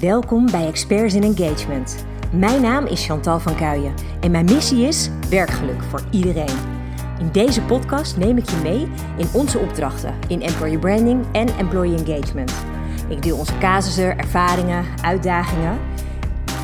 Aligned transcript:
Welkom 0.00 0.50
bij 0.50 0.66
Experts 0.66 1.14
in 1.14 1.22
Engagement. 1.22 2.04
Mijn 2.32 2.62
naam 2.62 2.86
is 2.86 3.06
Chantal 3.06 3.40
van 3.40 3.54
Kuijen 3.54 3.94
en 4.20 4.30
mijn 4.30 4.44
missie 4.44 4.86
is 4.86 5.10
werkgeluk 5.30 5.82
voor 5.82 6.02
iedereen. 6.10 6.56
In 7.18 7.28
deze 7.32 7.62
podcast 7.62 8.16
neem 8.16 8.36
ik 8.36 8.50
je 8.50 8.56
mee 8.62 8.88
in 9.16 9.26
onze 9.32 9.58
opdrachten 9.58 10.14
in 10.28 10.42
employer 10.42 10.78
branding 10.78 11.24
en 11.32 11.48
employee 11.58 12.04
engagement. 12.04 12.52
Ik 13.08 13.22
deel 13.22 13.36
onze 13.36 13.58
casussen, 13.58 14.18
ervaringen, 14.18 14.84
uitdagingen. 15.02 15.78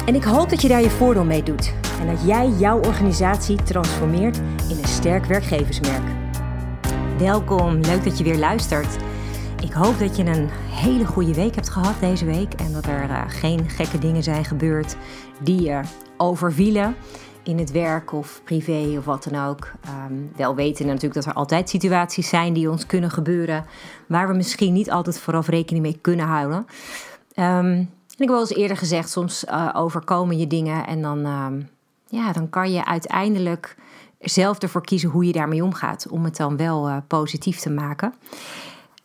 En 0.07 0.15
ik 0.15 0.25
hoop 0.25 0.51
dat 0.51 0.63
je 0.63 0.69
daar 0.69 0.83
je 0.83 0.91
voordeel 0.91 1.25
mee 1.25 1.43
doet 1.43 1.73
en 2.01 2.07
dat 2.07 2.27
jij 2.27 2.49
jouw 2.49 2.79
organisatie 2.79 3.63
transformeert 3.63 4.37
in 4.69 4.79
een 4.79 4.89
sterk 4.89 5.25
werkgeversmerk. 5.25 6.05
Welkom, 7.19 7.81
leuk 7.81 8.05
dat 8.05 8.19
je 8.19 8.25
weer 8.25 8.39
luistert. 8.39 8.97
Ik 9.63 9.73
hoop 9.73 9.99
dat 9.99 10.17
je 10.17 10.25
een 10.25 10.49
hele 10.71 11.07
goede 11.07 11.35
week 11.35 11.55
hebt 11.55 11.69
gehad 11.69 12.01
deze 12.01 12.25
week 12.25 12.55
en 12.55 12.73
dat 12.73 12.87
er 12.87 13.11
uh, 13.11 13.23
geen 13.27 13.69
gekke 13.69 13.99
dingen 13.99 14.23
zijn 14.23 14.45
gebeurd 14.45 14.97
die 15.41 15.63
je 15.63 15.81
overvielen 16.17 16.97
in 17.43 17.59
het 17.59 17.71
werk 17.71 18.13
of 18.13 18.41
privé 18.45 18.95
of 18.99 19.05
wat 19.05 19.25
dan 19.31 19.47
ook. 19.47 19.73
Um, 20.09 20.33
wel 20.37 20.55
weten 20.55 20.87
natuurlijk 20.87 21.15
dat 21.15 21.25
er 21.25 21.33
altijd 21.33 21.69
situaties 21.69 22.29
zijn 22.29 22.53
die 22.53 22.71
ons 22.71 22.87
kunnen 22.87 23.11
gebeuren 23.11 23.65
waar 24.09 24.29
we 24.29 24.35
misschien 24.35 24.73
niet 24.73 24.91
altijd 24.91 25.19
vooraf 25.19 25.49
rekening 25.49 25.85
mee 25.85 25.99
kunnen 26.01 26.27
houden. 26.27 26.59
Um, 26.59 26.67
en 27.37 27.89
ik 28.17 28.19
heb 28.19 28.29
wel 28.29 28.41
eens 28.41 28.55
eerder 28.55 28.77
gezegd, 28.77 29.11
soms 29.11 29.45
uh, 29.45 29.71
overkomen 29.73 30.39
je 30.39 30.47
dingen 30.47 30.87
en 30.87 31.03
dan, 31.03 31.27
um, 31.27 31.69
ja, 32.09 32.33
dan 32.33 32.49
kan 32.49 32.73
je 32.73 32.85
uiteindelijk 32.85 33.77
zelf 34.19 34.59
ervoor 34.59 34.85
kiezen 34.85 35.11
hoe 35.11 35.25
je 35.25 35.33
daarmee 35.33 35.65
omgaat 35.65 36.09
om 36.09 36.25
het 36.25 36.37
dan 36.37 36.57
wel 36.57 36.89
uh, 36.89 36.97
positief 37.07 37.59
te 37.59 37.71
maken. 37.71 38.15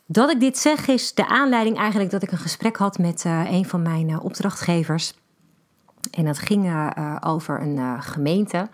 Dat 0.06 0.30
ik 0.30 0.40
dit 0.40 0.58
zeg 0.58 0.88
is 0.88 1.14
de 1.14 1.28
aanleiding 1.28 1.76
eigenlijk 1.76 2.10
dat 2.10 2.22
ik 2.22 2.32
een 2.32 2.38
gesprek 2.38 2.76
had 2.76 2.98
met 2.98 3.24
uh, 3.24 3.50
een 3.50 3.64
van 3.64 3.82
mijn 3.82 4.08
uh, 4.08 4.24
opdrachtgevers. 4.24 5.12
En 6.10 6.24
dat 6.24 6.38
ging 6.38 6.66
uh, 6.66 7.16
over 7.20 7.60
een 7.60 8.02
gemeente. 8.02 8.68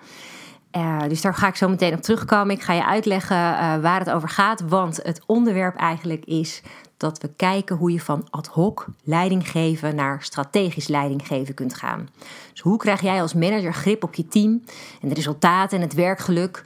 dus 1.08 1.20
daar 1.20 1.34
ga 1.34 1.46
ik 1.46 1.56
zo 1.56 1.68
meteen 1.68 1.94
op 1.94 2.02
terugkomen. 2.02 2.54
Ik 2.54 2.62
ga 2.62 2.72
je 2.72 2.86
uitleggen 2.86 3.36
waar 3.82 3.98
het 3.98 4.10
over 4.10 4.28
gaat. 4.28 4.60
Want 4.60 5.00
het 5.02 5.22
onderwerp 5.26 5.76
eigenlijk 5.76 6.24
is 6.24 6.62
dat 6.96 7.18
we 7.18 7.30
kijken 7.36 7.76
hoe 7.76 7.92
je 7.92 8.00
van 8.00 8.26
ad 8.30 8.46
hoc 8.46 8.86
leiding 9.04 9.50
geven 9.50 9.94
naar 9.94 10.22
strategisch 10.22 10.88
leiding 10.88 11.26
geven 11.26 11.54
kunt 11.54 11.74
gaan. 11.74 12.08
Dus 12.50 12.60
hoe 12.60 12.76
krijg 12.76 13.00
jij 13.00 13.22
als 13.22 13.34
manager 13.34 13.74
grip 13.74 14.02
op 14.02 14.14
je 14.14 14.28
team 14.28 14.62
en 15.00 15.08
de 15.08 15.14
resultaten 15.14 15.76
en 15.76 15.84
het 15.84 15.94
werkgeluk 15.94 16.64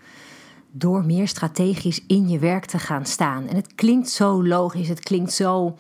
door 0.79 1.05
meer 1.05 1.29
strategisch 1.29 2.05
in 2.07 2.29
je 2.29 2.39
werk 2.39 2.65
te 2.65 2.79
gaan 2.79 3.07
staan. 3.07 3.47
En 3.47 3.57
het 3.57 3.75
klinkt 3.75 4.11
zo 4.11 4.47
logisch, 4.47 4.89
het 4.89 5.01
klinkt 5.01 5.33
zo 5.33 5.77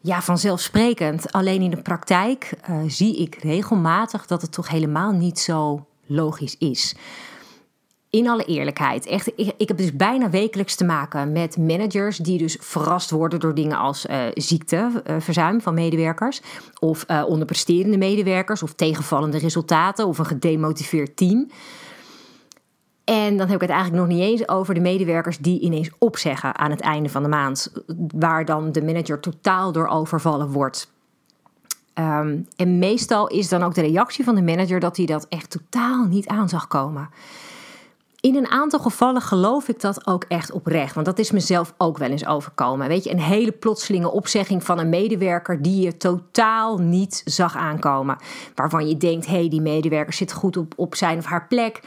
ja, 0.00 0.22
vanzelfsprekend. 0.22 1.32
Alleen 1.32 1.62
in 1.62 1.70
de 1.70 1.82
praktijk 1.82 2.52
uh, 2.70 2.76
zie 2.86 3.16
ik 3.16 3.34
regelmatig 3.34 4.26
dat 4.26 4.42
het 4.42 4.52
toch 4.52 4.68
helemaal 4.68 5.12
niet 5.12 5.38
zo 5.38 5.86
logisch 6.06 6.56
is. 6.58 6.94
In 8.10 8.28
alle 8.28 8.44
eerlijkheid, 8.44 9.06
echt, 9.06 9.26
ik, 9.36 9.52
ik, 9.56 9.68
heb 9.68 9.76
dus 9.76 9.96
bijna 9.96 10.30
wekelijks 10.30 10.74
te 10.74 10.84
maken 10.84 11.32
met 11.32 11.56
managers 11.56 12.16
die 12.16 12.38
dus 12.38 12.56
verrast 12.60 13.10
worden 13.10 13.40
door 13.40 13.54
dingen 13.54 13.76
als 13.76 14.06
uh, 14.06 14.22
ziekteverzuim 14.34 15.56
uh, 15.56 15.62
van 15.62 15.74
medewerkers, 15.74 16.40
of 16.78 17.06
onderpresterende 17.26 17.98
medewerkers, 17.98 18.62
of 18.62 18.72
tegenvallende 18.72 19.38
resultaten, 19.38 20.06
of 20.06 20.18
een 20.18 20.26
gedemotiveerd 20.26 21.16
team. 21.16 21.48
En 23.10 23.36
dan 23.36 23.46
heb 23.46 23.54
ik 23.54 23.68
het 23.68 23.70
eigenlijk 23.70 24.02
nog 24.02 24.16
niet 24.16 24.26
eens 24.26 24.48
over 24.48 24.74
de 24.74 24.80
medewerkers 24.80 25.38
die 25.38 25.60
ineens 25.60 25.90
opzeggen 25.98 26.58
aan 26.58 26.70
het 26.70 26.80
einde 26.80 27.08
van 27.08 27.22
de 27.22 27.28
maand, 27.28 27.72
waar 28.14 28.44
dan 28.44 28.72
de 28.72 28.82
manager 28.82 29.20
totaal 29.20 29.72
door 29.72 29.88
overvallen 29.88 30.50
wordt. 30.50 30.92
Um, 31.94 32.46
en 32.56 32.78
meestal 32.78 33.26
is 33.26 33.48
dan 33.48 33.62
ook 33.62 33.74
de 33.74 33.80
reactie 33.80 34.24
van 34.24 34.34
de 34.34 34.42
manager 34.42 34.80
dat 34.80 34.96
hij 34.96 35.06
dat 35.06 35.26
echt 35.28 35.50
totaal 35.50 36.04
niet 36.04 36.28
aan 36.28 36.48
zag 36.48 36.66
komen. 36.66 37.10
In 38.20 38.36
een 38.36 38.50
aantal 38.50 38.80
gevallen 38.80 39.22
geloof 39.22 39.68
ik 39.68 39.80
dat 39.80 40.06
ook 40.06 40.24
echt 40.24 40.52
oprecht, 40.52 40.94
want 40.94 41.06
dat 41.06 41.18
is 41.18 41.30
mezelf 41.30 41.74
ook 41.78 41.98
wel 41.98 42.10
eens 42.10 42.26
overkomen. 42.26 42.88
Weet 42.88 43.04
je, 43.04 43.10
een 43.10 43.20
hele 43.20 43.52
plotselinge 43.52 44.10
opzegging 44.10 44.64
van 44.64 44.78
een 44.78 44.88
medewerker 44.88 45.62
die 45.62 45.80
je 45.82 45.96
totaal 45.96 46.78
niet 46.78 47.22
zag 47.24 47.56
aankomen. 47.56 48.16
Waarvan 48.54 48.88
je 48.88 48.96
denkt, 48.96 49.26
hé, 49.26 49.32
hey, 49.32 49.48
die 49.48 49.60
medewerker 49.60 50.14
zit 50.14 50.32
goed 50.32 50.56
op, 50.56 50.72
op 50.76 50.94
zijn 50.94 51.18
of 51.18 51.24
haar 51.24 51.46
plek. 51.46 51.80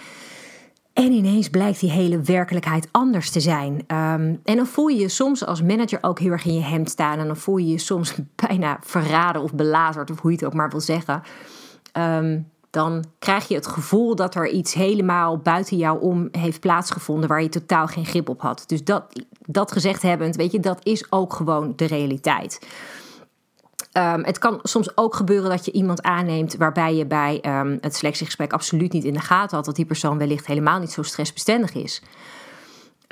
En 0.94 1.12
ineens 1.12 1.50
blijkt 1.50 1.80
die 1.80 1.92
hele 1.92 2.22
werkelijkheid 2.22 2.88
anders 2.92 3.30
te 3.30 3.40
zijn. 3.40 3.74
Um, 3.74 4.40
en 4.44 4.56
dan 4.56 4.66
voel 4.66 4.88
je 4.88 5.00
je 5.00 5.10
soms 5.10 5.46
als 5.46 5.62
manager 5.62 6.00
ook 6.02 6.20
heel 6.20 6.32
erg 6.32 6.46
in 6.46 6.54
je 6.54 6.62
hemd 6.62 6.90
staan. 6.90 7.20
En 7.20 7.28
dan 7.28 7.38
voel 7.38 7.58
je 7.58 7.68
je 7.68 7.78
soms 7.78 8.16
bijna 8.48 8.78
verraden 8.82 9.42
of 9.42 9.54
belazerd, 9.54 10.12
of 10.12 10.20
hoe 10.20 10.32
je 10.32 10.38
het 10.38 10.46
ook 10.46 10.54
maar 10.54 10.70
wil 10.70 10.82
zeggen. 10.82 11.24
Um, 11.98 12.52
dan 12.70 13.04
krijg 13.20 13.48
je 13.48 13.56
het 13.56 13.68
gevoel 13.68 14.16
dat 14.16 14.36
er 14.36 14.50
iets 14.50 14.74
helemaal 14.74 15.38
buiten 15.38 15.78
jou 15.78 16.02
om 16.02 16.28
heeft 16.32 16.60
plaatsgevonden 16.60 17.30
waar 17.30 17.42
je 17.42 17.50
totaal 17.50 17.88
geen 17.88 18.06
grip 18.06 18.30
op 18.30 18.42
had. 18.42 18.64
Dus 18.68 18.84
dat, 18.84 19.04
dat 19.46 19.72
gezegd 19.72 20.02
hebbend, 20.02 20.36
weet 20.36 20.52
je, 20.52 20.60
dat 20.60 20.80
is 20.84 21.12
ook 21.12 21.34
gewoon 21.34 21.74
de 21.76 21.86
realiteit. 21.86 22.60
Um, 23.98 24.24
het 24.24 24.38
kan 24.38 24.60
soms 24.64 24.98
ook 24.98 25.16
gebeuren 25.16 25.50
dat 25.50 25.66
je 25.66 25.72
iemand 25.72 26.02
aanneemt 26.02 26.56
waarbij 26.56 26.96
je 26.96 27.06
bij 27.06 27.44
um, 27.46 27.78
het 27.82 27.96
selectiegesprek 27.96 28.54
absoluut 28.54 28.92
niet 28.92 29.04
in 29.04 29.14
de 29.14 29.20
gaten 29.20 29.56
had 29.56 29.66
dat 29.66 29.76
die 29.76 29.86
persoon 29.86 30.18
wellicht 30.18 30.46
helemaal 30.46 30.80
niet 30.80 30.92
zo 30.92 31.04
stressbestendig 31.04 31.74
is. 31.74 32.02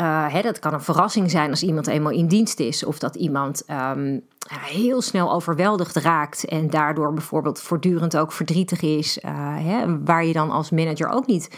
Uh, 0.01 0.33
hè, 0.33 0.41
dat 0.41 0.59
kan 0.59 0.73
een 0.73 0.81
verrassing 0.81 1.31
zijn 1.31 1.49
als 1.49 1.63
iemand 1.63 1.87
eenmaal 1.87 2.11
in 2.11 2.27
dienst 2.27 2.59
is, 2.59 2.85
of 2.85 2.99
dat 2.99 3.15
iemand 3.15 3.63
um, 3.69 4.21
heel 4.47 5.01
snel 5.01 5.31
overweldigd 5.31 5.95
raakt 5.95 6.45
en 6.45 6.69
daardoor 6.69 7.13
bijvoorbeeld 7.13 7.59
voortdurend 7.59 8.17
ook 8.17 8.31
verdrietig 8.31 8.81
is, 8.81 9.17
uh, 9.17 9.31
hè, 9.57 10.03
waar 10.03 10.25
je 10.25 10.33
dan 10.33 10.51
als 10.51 10.69
manager 10.69 11.09
ook 11.09 11.27
niet 11.27 11.49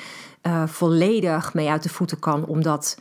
uh, 0.42 0.64
volledig 0.68 1.54
mee 1.54 1.70
uit 1.70 1.84
de 1.84 1.90
voeten 1.90 2.20
kan 2.20 2.46
om 2.46 2.62
dat 2.62 2.98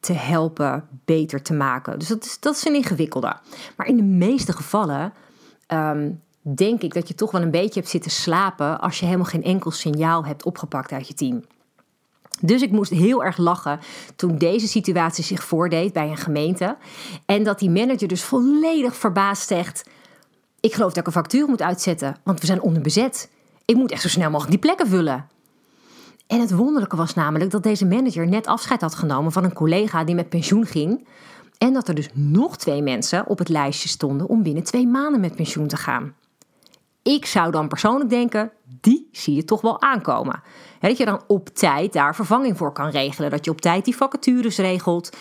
te 0.00 0.12
helpen 0.12 0.88
beter 1.04 1.42
te 1.42 1.54
maken. 1.54 1.98
Dus 1.98 2.08
dat 2.08 2.24
is, 2.24 2.40
dat 2.40 2.54
is 2.54 2.64
een 2.64 2.74
ingewikkelde. 2.74 3.36
Maar 3.76 3.86
in 3.86 3.96
de 3.96 4.02
meeste 4.02 4.52
gevallen 4.52 5.12
um, 5.68 6.22
denk 6.40 6.82
ik 6.82 6.94
dat 6.94 7.08
je 7.08 7.14
toch 7.14 7.30
wel 7.30 7.42
een 7.42 7.50
beetje 7.50 7.80
hebt 7.80 7.92
zitten 7.92 8.10
slapen 8.10 8.80
als 8.80 8.98
je 8.98 9.04
helemaal 9.04 9.26
geen 9.26 9.44
enkel 9.44 9.70
signaal 9.70 10.24
hebt 10.24 10.44
opgepakt 10.44 10.92
uit 10.92 11.08
je 11.08 11.14
team. 11.14 11.44
Dus 12.40 12.62
ik 12.62 12.70
moest 12.70 12.90
heel 12.90 13.24
erg 13.24 13.36
lachen 13.36 13.80
toen 14.16 14.38
deze 14.38 14.68
situatie 14.68 15.24
zich 15.24 15.44
voordeed 15.44 15.92
bij 15.92 16.08
een 16.08 16.16
gemeente. 16.16 16.76
En 17.26 17.42
dat 17.42 17.58
die 17.58 17.70
manager 17.70 18.08
dus 18.08 18.22
volledig 18.22 18.96
verbaasd 18.96 19.48
zegt: 19.48 19.88
Ik 20.60 20.74
geloof 20.74 20.88
dat 20.88 20.98
ik 20.98 21.06
een 21.06 21.12
factuur 21.12 21.48
moet 21.48 21.62
uitzetten, 21.62 22.16
want 22.24 22.40
we 22.40 22.46
zijn 22.46 22.60
onderbezet. 22.60 23.30
Ik 23.64 23.76
moet 23.76 23.90
echt 23.90 24.02
zo 24.02 24.08
snel 24.08 24.30
mogelijk 24.30 24.50
die 24.50 24.60
plekken 24.60 24.88
vullen. 24.88 25.26
En 26.26 26.40
het 26.40 26.54
wonderlijke 26.54 26.96
was 26.96 27.14
namelijk 27.14 27.50
dat 27.50 27.62
deze 27.62 27.86
manager 27.86 28.26
net 28.26 28.46
afscheid 28.46 28.80
had 28.80 28.94
genomen 28.94 29.32
van 29.32 29.44
een 29.44 29.52
collega 29.52 30.04
die 30.04 30.14
met 30.14 30.28
pensioen 30.28 30.66
ging. 30.66 31.06
En 31.58 31.72
dat 31.72 31.88
er 31.88 31.94
dus 31.94 32.08
nog 32.12 32.56
twee 32.56 32.82
mensen 32.82 33.26
op 33.26 33.38
het 33.38 33.48
lijstje 33.48 33.88
stonden 33.88 34.28
om 34.28 34.42
binnen 34.42 34.62
twee 34.62 34.86
maanden 34.86 35.20
met 35.20 35.36
pensioen 35.36 35.66
te 35.66 35.76
gaan. 35.76 36.14
Ik 37.02 37.26
zou 37.26 37.50
dan 37.50 37.68
persoonlijk 37.68 38.10
denken, 38.10 38.52
die 38.80 39.08
zie 39.12 39.34
je 39.34 39.44
toch 39.44 39.60
wel 39.60 39.82
aankomen. 39.82 40.42
dat 40.80 40.96
je 40.96 41.04
dan 41.04 41.22
op 41.26 41.48
tijd 41.48 41.92
daar 41.92 42.14
vervanging 42.14 42.56
voor 42.56 42.72
kan 42.72 42.90
regelen. 42.90 43.30
Dat 43.30 43.44
je 43.44 43.50
op 43.50 43.60
tijd 43.60 43.84
die 43.84 43.96
vacatures 43.96 44.56
regelt. 44.56 45.16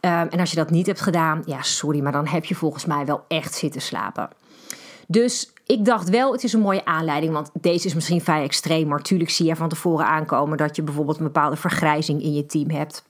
Um, 0.00 0.10
en 0.10 0.40
als 0.40 0.50
je 0.50 0.56
dat 0.56 0.70
niet 0.70 0.86
hebt 0.86 1.00
gedaan, 1.00 1.42
ja, 1.44 1.62
sorry, 1.62 2.00
maar 2.00 2.12
dan 2.12 2.26
heb 2.26 2.44
je 2.44 2.54
volgens 2.54 2.84
mij 2.84 3.06
wel 3.06 3.24
echt 3.28 3.54
zitten 3.54 3.80
slapen. 3.80 4.28
Dus 5.06 5.52
ik 5.66 5.84
dacht 5.84 6.08
wel, 6.08 6.32
het 6.32 6.44
is 6.44 6.52
een 6.52 6.60
mooie 6.60 6.84
aanleiding, 6.84 7.32
want 7.32 7.50
deze 7.60 7.86
is 7.86 7.94
misschien 7.94 8.20
vrij 8.20 8.42
extreem. 8.42 8.88
Maar 8.88 8.98
natuurlijk 8.98 9.30
zie 9.30 9.46
je 9.46 9.56
van 9.56 9.68
tevoren 9.68 10.06
aankomen 10.06 10.58
dat 10.58 10.76
je 10.76 10.82
bijvoorbeeld 10.82 11.18
een 11.18 11.24
bepaalde 11.24 11.56
vergrijzing 11.56 12.22
in 12.22 12.34
je 12.34 12.46
team 12.46 12.70
hebt. 12.70 13.04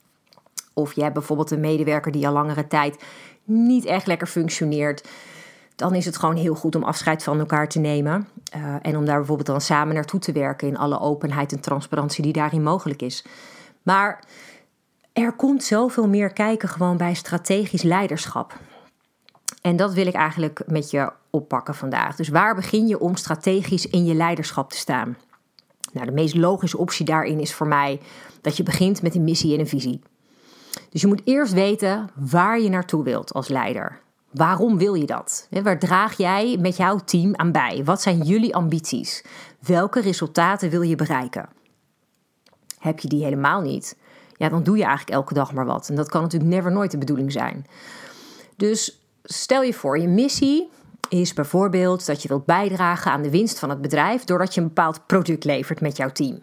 Of 0.78 0.93
je 0.93 1.03
hebt 1.03 1.15
bijvoorbeeld 1.15 1.50
een 1.50 1.61
medewerker 1.61 2.12
die 2.12 2.27
al 2.27 2.33
langere 2.33 2.66
tijd 2.66 3.05
niet 3.44 3.84
echt 3.84 4.06
lekker 4.06 4.27
functioneert. 4.27 5.09
Dan 5.77 5.94
is 5.94 6.05
het 6.05 6.16
gewoon 6.16 6.37
heel 6.37 6.55
goed 6.55 6.75
om 6.75 6.83
afscheid 6.83 7.22
van 7.22 7.39
elkaar 7.39 7.69
te 7.69 7.78
nemen. 7.78 8.28
Uh, 8.56 8.75
en 8.83 8.97
om 8.97 9.05
daar 9.05 9.17
bijvoorbeeld 9.17 9.47
dan 9.47 9.61
samen 9.61 9.94
naartoe 9.94 10.20
te 10.20 10.32
werken 10.32 10.69
in 10.69 10.79
alle 10.79 11.00
openheid 11.00 11.52
en 11.52 11.61
transparantie 11.61 12.23
die 12.23 12.32
daarin 12.32 12.62
mogelijk 12.62 13.02
is. 13.02 13.25
Maar 13.82 14.25
er 15.12 15.32
komt 15.32 15.64
zoveel 15.64 16.08
meer 16.08 16.32
kijken 16.32 16.69
gewoon 16.69 16.97
bij 16.97 17.14
strategisch 17.14 17.82
leiderschap. 17.82 18.58
En 19.62 19.76
dat 19.76 19.94
wil 19.94 20.06
ik 20.06 20.14
eigenlijk 20.14 20.62
met 20.67 20.91
je 20.91 21.12
oppakken 21.31 21.75
vandaag. 21.75 22.17
Dus 22.17 22.29
waar 22.29 22.55
begin 22.55 22.87
je 22.87 22.99
om 22.99 23.17
strategisch 23.17 23.87
in 23.87 24.05
je 24.05 24.14
leiderschap 24.14 24.70
te 24.70 24.76
staan? 24.76 25.17
Nou, 25.93 26.06
de 26.06 26.12
meest 26.12 26.35
logische 26.35 26.79
optie 26.79 27.05
daarin 27.05 27.41
is 27.41 27.55
voor 27.55 27.67
mij 27.67 28.00
dat 28.41 28.56
je 28.56 28.62
begint 28.62 29.02
met 29.02 29.14
een 29.14 29.25
missie 29.25 29.55
en 29.55 29.61
een 29.61 29.69
visie. 29.69 30.00
Dus 30.99 31.06
je 31.09 31.15
moet 31.15 31.27
eerst 31.27 31.53
weten 31.53 32.11
waar 32.15 32.61
je 32.61 32.69
naartoe 32.69 33.05
wilt 33.05 33.33
als 33.33 33.49
leider. 33.49 34.00
Waarom 34.31 34.79
wil 34.79 34.95
je 34.95 35.06
dat? 35.06 35.49
Waar 35.62 35.79
draag 35.79 36.17
jij 36.17 36.56
met 36.61 36.77
jouw 36.77 36.99
team 36.99 37.37
aan 37.37 37.53
bij? 37.53 37.85
Wat 37.85 38.03
zijn 38.03 38.23
jullie 38.23 38.55
ambities? 38.55 39.25
Welke 39.61 40.00
resultaten 40.00 40.71
wil 40.71 40.83
je 40.83 40.95
bereiken? 40.97 41.49
Heb 42.79 42.99
je 42.99 43.09
die 43.09 43.25
helemaal 43.25 43.61
niet? 43.61 43.97
Ja, 44.37 44.49
dan 44.49 44.62
doe 44.62 44.77
je 44.77 44.85
eigenlijk 44.85 45.17
elke 45.17 45.35
dag 45.35 45.53
maar 45.53 45.67
wat. 45.67 45.89
En 45.89 45.95
dat 45.95 46.09
kan 46.09 46.23
natuurlijk 46.23 46.50
never 46.50 46.73
nooit 46.73 46.91
de 46.91 46.99
bedoeling 46.99 47.33
zijn. 47.33 47.67
Dus 48.56 49.03
stel 49.23 49.62
je 49.62 49.75
voor, 49.75 49.99
je 49.99 50.09
missie 50.09 50.71
is 51.09 51.35
bijvoorbeeld 51.35 52.06
dat 52.06 52.23
je 52.23 52.29
wilt 52.29 52.47
bijdragen 52.47 53.11
aan 53.11 53.23
de 53.23 53.31
winst 53.31 53.59
van 53.59 53.71
het 53.71 53.81
bedrijf 53.81 54.25
doordat 54.25 54.55
je 54.55 54.61
een 54.61 54.67
bepaald 54.67 55.06
product 55.06 55.45
levert 55.45 55.81
met 55.81 55.97
jouw 55.97 56.12
team. 56.12 56.43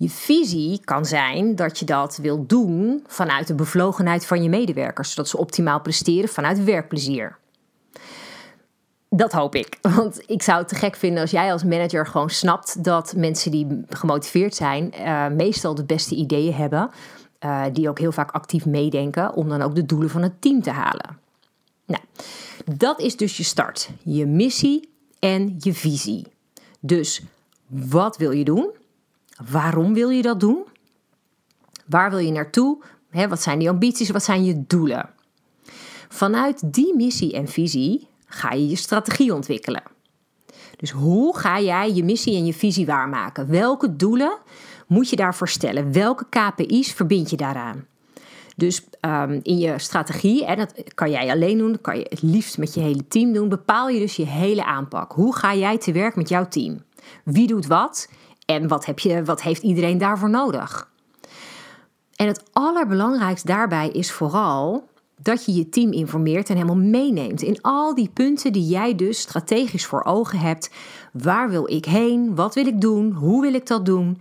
Je 0.00 0.08
visie 0.08 0.80
kan 0.84 1.04
zijn 1.04 1.56
dat 1.56 1.78
je 1.78 1.84
dat 1.84 2.16
wilt 2.16 2.48
doen 2.48 3.04
vanuit 3.06 3.46
de 3.46 3.54
bevlogenheid 3.54 4.26
van 4.26 4.42
je 4.42 4.48
medewerkers, 4.48 5.10
zodat 5.10 5.28
ze 5.28 5.36
optimaal 5.36 5.80
presteren 5.80 6.28
vanuit 6.28 6.64
werkplezier. 6.64 7.38
Dat 9.08 9.32
hoop 9.32 9.54
ik. 9.54 9.78
Want 9.96 10.22
ik 10.26 10.42
zou 10.42 10.58
het 10.58 10.68
te 10.68 10.74
gek 10.74 10.96
vinden 10.96 11.20
als 11.20 11.30
jij 11.30 11.52
als 11.52 11.64
manager 11.64 12.06
gewoon 12.06 12.30
snapt 12.30 12.84
dat 12.84 13.14
mensen 13.16 13.50
die 13.50 13.84
gemotiveerd 13.88 14.54
zijn, 14.54 14.92
uh, 14.98 15.28
meestal 15.28 15.74
de 15.74 15.84
beste 15.84 16.14
ideeën 16.14 16.54
hebben. 16.54 16.90
Uh, 17.44 17.64
die 17.72 17.88
ook 17.88 17.98
heel 17.98 18.12
vaak 18.12 18.30
actief 18.30 18.66
meedenken 18.66 19.34
om 19.34 19.48
dan 19.48 19.62
ook 19.62 19.74
de 19.74 19.86
doelen 19.86 20.10
van 20.10 20.22
het 20.22 20.40
team 20.40 20.62
te 20.62 20.70
halen. 20.70 21.18
Nou, 21.86 22.02
dat 22.76 23.00
is 23.00 23.16
dus 23.16 23.36
je 23.36 23.44
start. 23.44 23.90
Je 24.02 24.26
missie 24.26 24.88
en 25.18 25.54
je 25.58 25.74
visie. 25.74 26.26
Dus 26.78 27.22
wat 27.66 28.16
wil 28.16 28.30
je 28.30 28.44
doen? 28.44 28.78
Waarom 29.48 29.94
wil 29.94 30.08
je 30.08 30.22
dat 30.22 30.40
doen? 30.40 30.64
Waar 31.86 32.10
wil 32.10 32.18
je 32.18 32.32
naartoe? 32.32 32.82
wat 33.28 33.42
zijn 33.42 33.58
die 33.58 33.68
ambities? 33.68 34.10
Wat 34.10 34.22
zijn 34.22 34.44
je 34.44 34.64
doelen? 34.66 35.10
Vanuit 36.08 36.72
die 36.74 36.96
missie 36.96 37.32
en 37.32 37.48
visie 37.48 38.08
ga 38.26 38.52
je 38.52 38.68
je 38.68 38.76
strategie 38.76 39.34
ontwikkelen. 39.34 39.82
Dus 40.76 40.90
hoe 40.90 41.38
ga 41.38 41.60
jij 41.60 41.92
je 41.92 42.04
missie 42.04 42.36
en 42.36 42.46
je 42.46 42.54
visie 42.54 42.86
waarmaken? 42.86 43.50
Welke 43.50 43.96
doelen 43.96 44.38
moet 44.86 45.10
je 45.10 45.16
daarvoor 45.16 45.48
stellen? 45.48 45.92
Welke 45.92 46.26
KPI's 46.28 46.92
verbind 46.92 47.30
je 47.30 47.36
daaraan? 47.36 47.86
Dus 48.56 48.84
um, 49.00 49.40
in 49.42 49.58
je 49.58 49.78
strategie, 49.78 50.44
en 50.44 50.56
dat 50.56 50.74
kan 50.94 51.10
jij 51.10 51.30
alleen 51.30 51.58
doen, 51.58 51.72
dat 51.72 51.80
kan 51.80 51.98
je 51.98 52.06
het 52.08 52.22
liefst 52.22 52.58
met 52.58 52.74
je 52.74 52.80
hele 52.80 53.08
team 53.08 53.32
doen, 53.32 53.48
bepaal 53.48 53.88
je 53.88 53.98
dus 53.98 54.16
je 54.16 54.26
hele 54.26 54.64
aanpak. 54.64 55.12
Hoe 55.12 55.36
ga 55.36 55.54
jij 55.54 55.78
te 55.78 55.92
werk 55.92 56.16
met 56.16 56.28
jouw 56.28 56.48
team? 56.48 56.82
Wie 57.24 57.46
doet 57.46 57.66
wat 57.66 58.08
en 58.50 58.68
wat, 58.68 58.86
heb 58.86 58.98
je, 58.98 59.24
wat 59.24 59.42
heeft 59.42 59.62
iedereen 59.62 59.98
daarvoor 59.98 60.30
nodig? 60.30 60.90
En 62.16 62.26
het 62.26 62.42
allerbelangrijkste 62.52 63.46
daarbij 63.46 63.88
is 63.88 64.12
vooral 64.12 64.88
dat 65.22 65.44
je 65.44 65.54
je 65.54 65.68
team 65.68 65.92
informeert 65.92 66.48
en 66.48 66.54
helemaal 66.54 66.76
meeneemt 66.76 67.42
in 67.42 67.58
al 67.60 67.94
die 67.94 68.10
punten 68.14 68.52
die 68.52 68.68
jij 68.68 68.94
dus 68.94 69.20
strategisch 69.20 69.86
voor 69.86 70.04
ogen 70.04 70.38
hebt. 70.38 70.70
Waar 71.12 71.50
wil 71.50 71.70
ik 71.70 71.84
heen? 71.84 72.34
Wat 72.34 72.54
wil 72.54 72.66
ik 72.66 72.80
doen? 72.80 73.12
Hoe 73.12 73.42
wil 73.42 73.54
ik 73.54 73.66
dat 73.66 73.86
doen? 73.86 74.20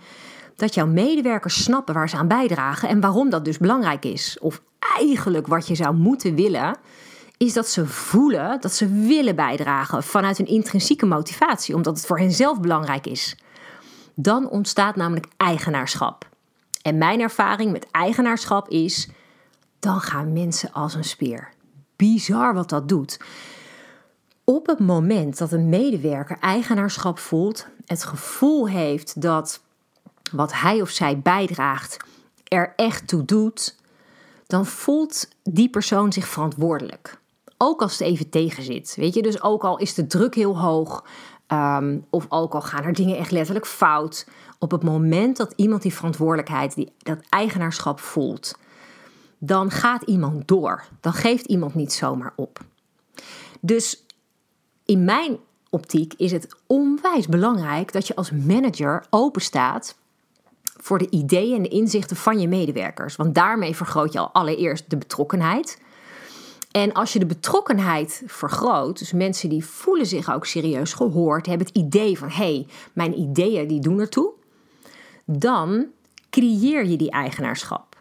Dat 0.55 0.73
jouw 0.73 0.87
medewerkers 0.87 1.63
snappen 1.63 1.93
waar 1.93 2.09
ze 2.09 2.17
aan 2.17 2.27
bijdragen 2.27 2.89
en 2.89 2.99
waarom 2.99 3.29
dat 3.29 3.45
dus 3.45 3.57
belangrijk 3.57 4.05
is. 4.05 4.37
Of 4.41 4.61
eigenlijk 4.97 5.47
wat 5.47 5.67
je 5.67 5.75
zou 5.75 5.95
moeten 5.95 6.35
willen, 6.35 6.77
is 7.37 7.53
dat 7.53 7.67
ze 7.67 7.85
voelen 7.87 8.61
dat 8.61 8.73
ze 8.73 8.87
willen 8.87 9.35
bijdragen 9.35 10.03
vanuit 10.03 10.39
een 10.39 10.47
intrinsieke 10.47 11.05
motivatie, 11.05 11.75
omdat 11.75 11.97
het 11.97 12.05
voor 12.05 12.19
hen 12.19 12.31
zelf 12.31 12.59
belangrijk 12.59 13.07
is. 13.07 13.35
Dan 14.21 14.49
ontstaat 14.49 14.95
namelijk 14.95 15.27
eigenaarschap. 15.37 16.29
En 16.81 16.97
mijn 16.97 17.19
ervaring 17.19 17.71
met 17.71 17.91
eigenaarschap 17.91 18.69
is 18.69 19.09
dan 19.79 20.01
gaan 20.01 20.33
mensen 20.33 20.71
als 20.71 20.93
een 20.93 21.03
speer. 21.03 21.49
Bizar 21.95 22.53
wat 22.53 22.69
dat 22.69 22.89
doet. 22.89 23.19
Op 24.43 24.67
het 24.67 24.79
moment 24.79 25.37
dat 25.37 25.51
een 25.51 25.69
medewerker 25.69 26.37
eigenaarschap 26.39 27.19
voelt, 27.19 27.67
het 27.85 28.03
gevoel 28.03 28.67
heeft 28.67 29.21
dat 29.21 29.61
wat 30.31 30.53
hij 30.53 30.81
of 30.81 30.89
zij 30.89 31.19
bijdraagt 31.19 31.97
er 32.43 32.73
echt 32.75 33.07
toe 33.07 33.25
doet, 33.25 33.75
dan 34.47 34.65
voelt 34.65 35.27
die 35.43 35.69
persoon 35.69 36.13
zich 36.13 36.27
verantwoordelijk. 36.27 37.19
Ook 37.57 37.81
als 37.81 37.91
het 37.91 38.01
even 38.01 38.29
tegen 38.29 38.63
zit. 38.63 38.95
Weet 38.95 39.13
je, 39.13 39.21
dus 39.21 39.41
ook 39.41 39.63
al 39.63 39.77
is 39.77 39.93
de 39.93 40.07
druk 40.07 40.35
heel 40.35 40.59
hoog, 40.59 41.03
um, 41.51 42.05
of 42.09 42.25
ook 42.29 42.53
al 42.53 42.61
gaan 42.61 42.83
er 42.83 42.93
dingen 42.93 43.17
echt 43.17 43.31
letterlijk 43.31 43.67
fout. 43.67 44.27
Op 44.59 44.71
het 44.71 44.83
moment 44.83 45.37
dat 45.37 45.53
iemand 45.55 45.81
die 45.81 45.93
verantwoordelijkheid, 45.93 46.75
die, 46.75 46.91
dat 46.97 47.19
eigenaarschap 47.29 47.99
voelt, 47.99 48.57
dan 49.37 49.71
gaat 49.71 50.01
iemand 50.01 50.47
door. 50.47 50.83
Dan 50.99 51.13
geeft 51.13 51.45
iemand 51.45 51.75
niet 51.75 51.93
zomaar 51.93 52.33
op. 52.35 52.59
Dus 53.59 54.05
in 54.85 55.03
mijn 55.03 55.37
optiek 55.69 56.13
is 56.13 56.31
het 56.31 56.55
onwijs 56.67 57.27
belangrijk 57.27 57.91
dat 57.91 58.07
je 58.07 58.15
als 58.15 58.31
manager 58.31 59.05
open 59.09 59.41
staat 59.41 59.97
voor 60.63 60.97
de 60.97 61.09
ideeën 61.09 61.55
en 61.55 61.61
de 61.61 61.69
inzichten 61.69 62.15
van 62.15 62.39
je 62.39 62.47
medewerkers. 62.47 63.15
Want 63.15 63.35
daarmee 63.35 63.75
vergroot 63.75 64.13
je 64.13 64.19
al 64.19 64.31
allereerst 64.31 64.89
de 64.89 64.97
betrokkenheid. 64.97 65.81
En 66.71 66.93
als 66.93 67.13
je 67.13 67.19
de 67.19 67.25
betrokkenheid 67.25 68.23
vergroot, 68.25 68.99
dus 68.99 69.13
mensen 69.13 69.49
die 69.49 69.65
voelen 69.65 70.05
zich 70.05 70.33
ook 70.33 70.45
serieus 70.45 70.93
gehoord, 70.93 71.45
hebben 71.45 71.67
het 71.67 71.77
idee 71.77 72.17
van 72.17 72.29
hé, 72.29 72.35
hey, 72.35 72.67
mijn 72.93 73.19
ideeën 73.19 73.67
die 73.67 73.79
doen 73.79 73.99
ertoe, 73.99 74.31
dan 75.25 75.85
creëer 76.29 76.85
je 76.85 76.97
die 76.97 77.11
eigenaarschap. 77.11 77.97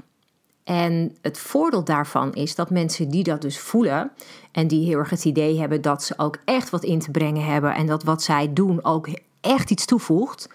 En 0.65 1.17
het 1.23 1.39
voordeel 1.39 1.85
daarvan 1.85 2.35
is 2.35 2.55
dat 2.55 2.71
mensen 2.71 3.09
die 3.09 3.23
dat 3.23 3.43
dus 3.43 3.59
voelen 3.59 4.11
en 4.53 4.69
die 4.69 4.87
heel 4.87 4.99
erg 4.99 5.11
het 5.11 5.25
idee 5.25 5.59
hebben 5.59 5.83
dat 5.83 6.03
ze 6.03 6.15
ook 6.17 6.39
echt 6.45 6.71
wat 6.71 6.85
in 6.85 6.99
te 6.99 7.11
brengen 7.11 7.45
hebben 7.45 7.75
en 7.75 7.87
dat 7.87 8.03
wat 8.03 8.23
zij 8.23 8.53
doen 8.53 8.85
ook 8.85 9.09
echt 9.41 9.71
iets 9.71 9.85
toevoegt, 9.85 10.49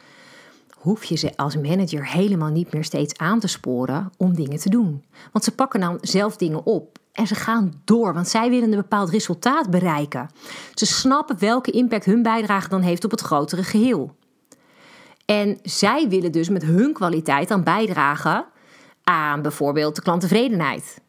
hoef 0.84 1.04
je 1.04 1.16
ze 1.16 1.38
als 1.38 1.56
manager 1.56 2.08
helemaal 2.08 2.50
niet 2.50 2.74
meer 2.74 2.84
steeds 2.84 3.18
aan 3.18 3.40
te 3.40 3.48
sporen 3.48 4.12
om 4.18 4.36
dingen 4.36 4.58
te 4.60 4.70
doen. 4.70 5.04
Want 5.32 5.46
ze 5.46 5.56
pakken 5.56 5.80
dan 5.80 5.98
zelf 6.02 6.36
dingen 6.38 6.66
op 6.66 6.98
en 7.12 7.28
ze 7.28 7.36
gaan 7.36 7.82
door, 7.84 8.14
want 8.14 8.28
zij 8.28 8.50
willen 8.50 8.72
een 8.72 8.78
bepaald 8.78 9.10
resultaat 9.10 9.70
bereiken. 9.70 10.30
Ze 10.74 10.86
snappen 10.86 11.40
welke 11.40 11.72
impact 11.72 12.06
hun 12.06 12.22
bijdrage 12.22 12.70
dan 12.70 12.82
heeft 12.82 13.04
op 13.04 13.12
het 13.12 13.22
grotere 13.22 13.64
geheel. 13.64 14.16
En 15.26 15.58
zij 15.62 16.08
willen 16.10 16.32
dus 16.32 16.50
met 16.50 16.64
hun 16.64 16.94
kwaliteit 16.94 17.48
dan 17.48 17.64
bijdragen 17.64 18.46
aan 19.04 19.42
bijvoorbeeld 19.42 19.96
de 19.96 20.02
klanttevredenheid. 20.02 21.02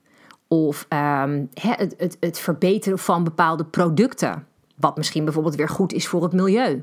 Of 0.49 0.87
um, 0.89 1.49
het, 1.55 1.95
het, 1.97 2.17
het 2.21 2.39
verbeteren 2.39 2.99
van 2.99 3.25
bepaalde 3.25 3.65
producten. 3.65 4.47
Wat 4.77 4.97
misschien 4.97 5.25
bijvoorbeeld 5.25 5.55
weer 5.55 5.69
goed 5.69 5.93
is 5.93 6.07
voor 6.07 6.23
het 6.23 6.33
milieu. 6.33 6.83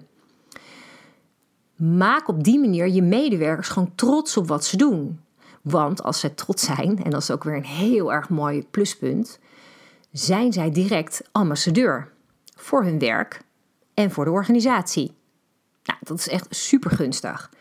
Maak 1.82 2.28
op 2.28 2.44
die 2.44 2.60
manier 2.60 2.88
je 2.88 3.02
medewerkers 3.02 3.68
gewoon 3.70 3.92
trots 3.96 4.38
op 4.38 4.48
wat 4.48 4.66
ze 4.66 4.78
doen. 4.78 5.20
Want 5.62 6.04
als 6.04 6.20
ze 6.20 6.34
trots 6.34 6.64
zijn, 6.64 7.04
en 7.04 7.10
dat 7.10 7.22
is 7.22 7.32
ook 7.32 7.44
weer 7.44 7.56
een 7.56 7.64
heel 7.64 8.14
erg 8.14 8.30
mooi 8.30 8.68
pluspunt, 8.72 9.40
zijn 10.12 10.54
zij 10.54 10.72
direct 10.72 11.22
ambassadeur 11.32 12.12
voor 12.56 12.84
hun 12.84 13.00
werk 13.00 13.42
en 13.94 14.12
voor 14.12 14.26
de 14.26 14.32
organisatie. 14.32 15.14
Nou, 15.84 16.00
dat 16.02 16.18
is 16.18 16.28
echt 16.28 16.48
super 16.50 16.92
gunstig. 16.92 17.52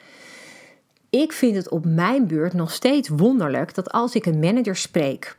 Ik 1.10 1.32
vind 1.32 1.56
het 1.56 1.68
op 1.68 1.84
mijn 1.84 2.26
beurt 2.26 2.52
nog 2.52 2.70
steeds 2.70 3.08
wonderlijk 3.08 3.74
dat 3.74 3.90
als 3.90 4.14
ik 4.14 4.26
een 4.26 4.38
manager 4.38 4.76
spreek 4.76 5.36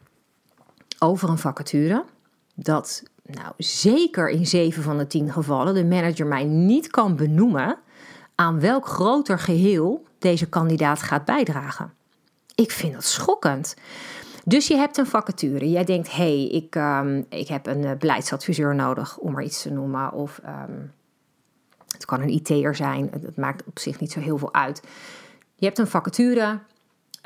over 0.99 1.29
een 1.29 1.37
vacature, 1.37 2.05
dat 2.55 3.03
nou 3.25 3.53
zeker 3.57 4.29
in 4.29 4.47
7 4.47 4.83
van 4.83 4.97
de 4.97 5.07
10 5.07 5.31
gevallen 5.31 5.73
de 5.73 5.85
manager 5.85 6.27
mij 6.27 6.43
niet 6.43 6.87
kan 6.87 7.15
benoemen 7.15 7.77
aan 8.41 8.59
welk 8.59 8.87
groter 8.87 9.39
geheel 9.39 10.05
deze 10.19 10.49
kandidaat 10.49 11.01
gaat 11.01 11.25
bijdragen. 11.25 11.93
Ik 12.55 12.71
vind 12.71 12.93
dat 12.93 13.03
schokkend. 13.03 13.75
Dus 14.45 14.67
je 14.67 14.75
hebt 14.75 14.97
een 14.97 15.05
vacature. 15.05 15.69
Jij 15.69 15.83
denkt, 15.83 16.11
hé, 16.11 16.15
hey, 16.15 16.47
ik, 16.47 16.75
um, 16.75 17.25
ik 17.29 17.47
heb 17.47 17.67
een 17.67 17.83
uh, 17.83 17.91
beleidsadviseur 17.99 18.75
nodig, 18.75 19.17
om 19.17 19.37
er 19.37 19.43
iets 19.43 19.61
te 19.61 19.71
noemen. 19.71 20.11
Of 20.11 20.41
um, 20.45 20.91
het 21.87 22.05
kan 22.05 22.21
een 22.21 22.29
IT'er 22.29 22.75
zijn. 22.75 23.09
Het 23.11 23.37
maakt 23.37 23.63
op 23.65 23.79
zich 23.79 23.99
niet 23.99 24.11
zo 24.11 24.19
heel 24.19 24.37
veel 24.37 24.53
uit. 24.53 24.81
Je 25.55 25.65
hebt 25.65 25.77
een 25.77 25.87
vacature, 25.87 26.59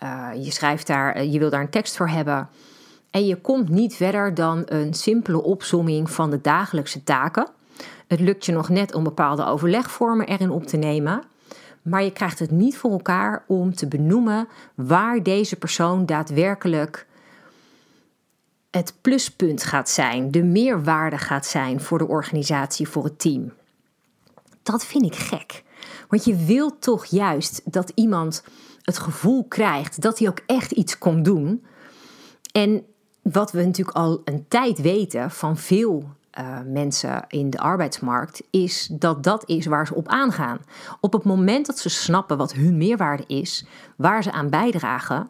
uh, 0.03 0.29
je 0.38 0.51
schrijft 0.51 0.88
daar, 0.88 1.17
uh, 1.17 1.34
je 1.34 1.39
wil 1.39 1.50
daar 1.50 1.62
een 1.62 1.69
tekst 1.69 1.98
voor 1.98 2.10
hebben. 2.10 2.50
En 3.12 3.25
je 3.25 3.41
komt 3.41 3.69
niet 3.69 3.95
verder 3.95 4.34
dan 4.34 4.63
een 4.65 4.93
simpele 4.93 5.43
opsomming 5.43 6.12
van 6.12 6.29
de 6.29 6.41
dagelijkse 6.41 7.03
taken. 7.03 7.48
Het 8.07 8.19
lukt 8.19 8.45
je 8.45 8.51
nog 8.51 8.69
net 8.69 8.93
om 8.93 9.03
bepaalde 9.03 9.45
overlegvormen 9.45 10.27
erin 10.27 10.50
op 10.50 10.65
te 10.65 10.77
nemen. 10.77 11.24
Maar 11.81 12.03
je 12.03 12.12
krijgt 12.12 12.39
het 12.39 12.51
niet 12.51 12.77
voor 12.77 12.91
elkaar 12.91 13.43
om 13.47 13.75
te 13.75 13.88
benoemen 13.88 14.47
waar 14.75 15.24
deze 15.24 15.55
persoon 15.55 16.05
daadwerkelijk 16.05 17.07
het 18.71 18.93
pluspunt 19.01 19.63
gaat 19.63 19.89
zijn, 19.89 20.31
de 20.31 20.43
meerwaarde 20.43 21.17
gaat 21.17 21.45
zijn 21.45 21.81
voor 21.81 21.97
de 21.97 22.07
organisatie, 22.07 22.88
voor 22.88 23.03
het 23.03 23.19
team. 23.19 23.53
Dat 24.63 24.85
vind 24.85 25.05
ik 25.05 25.15
gek. 25.15 25.63
Want 26.07 26.25
je 26.25 26.35
wilt 26.35 26.81
toch 26.81 27.05
juist 27.05 27.62
dat 27.65 27.91
iemand 27.95 28.43
het 28.81 28.97
gevoel 28.97 29.43
krijgt 29.47 30.01
dat 30.01 30.19
hij 30.19 30.27
ook 30.27 30.41
echt 30.45 30.71
iets 30.71 30.97
kon 30.97 31.24
doen. 31.24 31.65
En 32.51 32.85
wat 33.21 33.51
we 33.51 33.63
natuurlijk 33.63 33.97
al 33.97 34.21
een 34.25 34.45
tijd 34.47 34.81
weten 34.81 35.31
van 35.31 35.57
veel 35.57 36.09
uh, 36.39 36.59
mensen 36.65 37.25
in 37.27 37.49
de 37.49 37.57
arbeidsmarkt, 37.57 38.43
is 38.49 38.87
dat 38.91 39.23
dat 39.23 39.43
is 39.49 39.65
waar 39.65 39.87
ze 39.87 39.95
op 39.95 40.07
aangaan. 40.07 40.59
Op 41.01 41.13
het 41.13 41.23
moment 41.23 41.65
dat 41.65 41.79
ze 41.79 41.89
snappen 41.89 42.37
wat 42.37 42.53
hun 42.53 42.77
meerwaarde 42.77 43.23
is, 43.27 43.65
waar 43.95 44.23
ze 44.23 44.31
aan 44.31 44.49
bijdragen, 44.49 45.29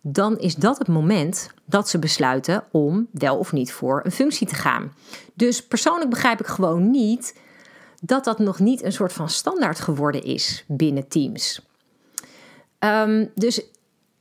dan 0.00 0.38
is 0.38 0.54
dat 0.54 0.78
het 0.78 0.88
moment 0.88 1.50
dat 1.64 1.88
ze 1.88 1.98
besluiten 1.98 2.64
om 2.70 3.06
wel 3.10 3.36
of 3.36 3.52
niet 3.52 3.72
voor 3.72 4.00
een 4.04 4.12
functie 4.12 4.46
te 4.46 4.54
gaan. 4.54 4.92
Dus 5.34 5.66
persoonlijk 5.66 6.10
begrijp 6.10 6.40
ik 6.40 6.46
gewoon 6.46 6.90
niet 6.90 7.38
dat 8.00 8.24
dat 8.24 8.38
nog 8.38 8.58
niet 8.58 8.82
een 8.82 8.92
soort 8.92 9.12
van 9.12 9.28
standaard 9.28 9.80
geworden 9.80 10.22
is 10.22 10.64
binnen 10.68 11.08
teams. 11.08 11.68
Ehm, 12.78 13.26
dus 13.34 13.62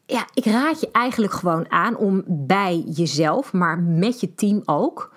ja, 0.05 0.27
ik 0.33 0.45
raad 0.45 0.79
je 0.79 0.89
eigenlijk 0.91 1.33
gewoon 1.33 1.71
aan 1.71 1.97
om 1.97 2.23
bij 2.27 2.83
jezelf, 2.85 3.53
maar 3.53 3.79
met 3.79 4.19
je 4.19 4.35
team 4.35 4.61
ook, 4.65 5.13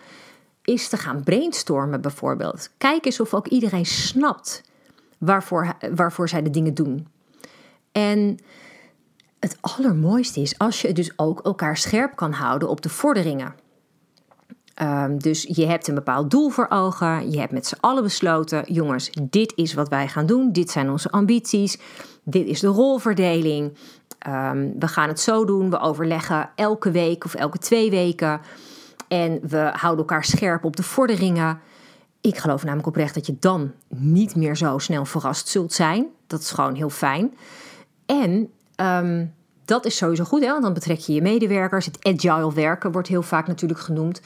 is 0.64 0.88
te 0.88 0.96
gaan 0.96 1.22
brainstormen 1.22 2.00
bijvoorbeeld. 2.00 2.70
Kijk 2.78 3.04
eens 3.04 3.20
of 3.20 3.34
ook 3.34 3.46
iedereen 3.46 3.86
snapt 3.86 4.62
waarvoor, 5.18 5.72
waarvoor 5.94 6.28
zij 6.28 6.42
de 6.42 6.50
dingen 6.50 6.74
doen. 6.74 7.08
En 7.92 8.38
het 9.40 9.58
allermooiste 9.60 10.40
is 10.40 10.58
als 10.58 10.82
je 10.82 10.92
dus 10.92 11.12
ook 11.18 11.40
elkaar 11.40 11.76
scherp 11.76 12.16
kan 12.16 12.32
houden 12.32 12.68
op 12.68 12.80
de 12.82 12.88
vorderingen. 12.88 13.54
Ehm, 14.74 15.18
dus 15.18 15.42
je 15.48 15.66
hebt 15.66 15.88
een 15.88 15.94
bepaald 15.94 16.30
doel 16.30 16.48
voor 16.48 16.66
ogen. 16.68 17.30
Je 17.30 17.38
hebt 17.38 17.52
met 17.52 17.66
z'n 17.66 17.78
allen 17.80 18.02
besloten: 18.02 18.72
jongens, 18.72 19.10
dit 19.22 19.52
is 19.56 19.74
wat 19.74 19.88
wij 19.88 20.08
gaan 20.08 20.26
doen. 20.26 20.52
Dit 20.52 20.70
zijn 20.70 20.90
onze 20.90 21.10
ambities. 21.10 21.78
Dit 22.24 22.46
is 22.46 22.60
de 22.60 22.66
rolverdeling. 22.66 23.76
Ehm, 24.18 24.70
we 24.78 24.88
gaan 24.88 25.08
het 25.08 25.20
zo 25.20 25.44
doen. 25.44 25.70
We 25.70 25.78
overleggen 25.78 26.50
elke 26.54 26.90
week 26.90 27.24
of 27.24 27.34
elke 27.34 27.58
twee 27.58 27.90
weken. 27.90 28.40
En 29.12 29.40
we 29.48 29.70
houden 29.72 29.98
elkaar 29.98 30.24
scherp 30.24 30.64
op 30.64 30.76
de 30.76 30.82
vorderingen. 30.82 31.60
Ik 32.20 32.38
geloof 32.38 32.62
namelijk 32.62 32.88
oprecht 32.88 33.14
dat 33.14 33.26
je 33.26 33.36
dan 33.38 33.72
niet 33.88 34.36
meer 34.36 34.56
zo 34.56 34.78
snel 34.78 35.04
verrast 35.04 35.48
zult 35.48 35.72
zijn. 35.72 36.06
Dat 36.26 36.40
is 36.40 36.50
gewoon 36.50 36.74
heel 36.74 36.90
fijn. 36.90 37.34
En 38.06 38.50
ehm, 38.74 39.26
dat 39.64 39.86
is 39.86 39.96
sowieso 39.96 40.24
goed, 40.24 40.42
hè? 40.42 40.48
want 40.48 40.62
dan 40.62 40.72
betrek 40.72 40.98
je 40.98 41.12
je 41.12 41.22
medewerkers. 41.22 41.86
Het 41.86 41.98
agile 42.04 42.52
werken 42.52 42.92
wordt 42.92 43.08
heel 43.08 43.22
vaak 43.22 43.46
natuurlijk 43.46 43.80
genoemd. 43.80 44.20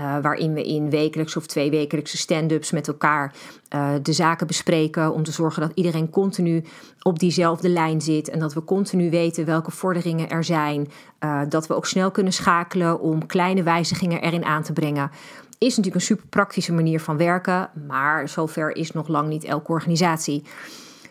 Uh, 0.00 0.18
waarin 0.22 0.54
we 0.54 0.64
in 0.64 0.90
wekelijks 0.90 1.36
of 1.36 1.46
twee 1.46 1.70
wekelijkse 1.70 2.16
stand-ups 2.16 2.70
met 2.70 2.88
elkaar 2.88 3.34
uh, 3.74 3.90
de 4.02 4.12
zaken 4.12 4.46
bespreken. 4.46 5.12
Om 5.12 5.22
te 5.22 5.32
zorgen 5.32 5.62
dat 5.62 5.72
iedereen 5.74 6.10
continu 6.10 6.64
op 7.02 7.18
diezelfde 7.18 7.68
lijn 7.68 8.00
zit. 8.00 8.28
En 8.28 8.38
dat 8.38 8.54
we 8.54 8.64
continu 8.64 9.10
weten 9.10 9.44
welke 9.44 9.70
vorderingen 9.70 10.28
er 10.28 10.44
zijn. 10.44 10.90
Uh, 11.20 11.40
dat 11.48 11.66
we 11.66 11.74
ook 11.74 11.86
snel 11.86 12.10
kunnen 12.10 12.32
schakelen 12.32 13.00
om 13.00 13.26
kleine 13.26 13.62
wijzigingen 13.62 14.22
erin 14.22 14.44
aan 14.44 14.62
te 14.62 14.72
brengen. 14.72 15.10
Is 15.58 15.68
natuurlijk 15.68 15.94
een 15.94 16.00
super 16.00 16.26
praktische 16.26 16.72
manier 16.72 17.00
van 17.00 17.16
werken. 17.16 17.70
Maar 17.86 18.28
zover 18.28 18.76
is 18.76 18.92
nog 18.92 19.08
lang 19.08 19.28
niet 19.28 19.44
elke 19.44 19.72
organisatie. 19.72 20.42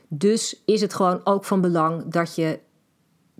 Dus 0.07 0.61
is 0.65 0.81
het 0.81 0.93
gewoon 0.93 1.21
ook 1.23 1.45
van 1.45 1.61
belang 1.61 2.03
dat 2.11 2.35
je 2.35 2.59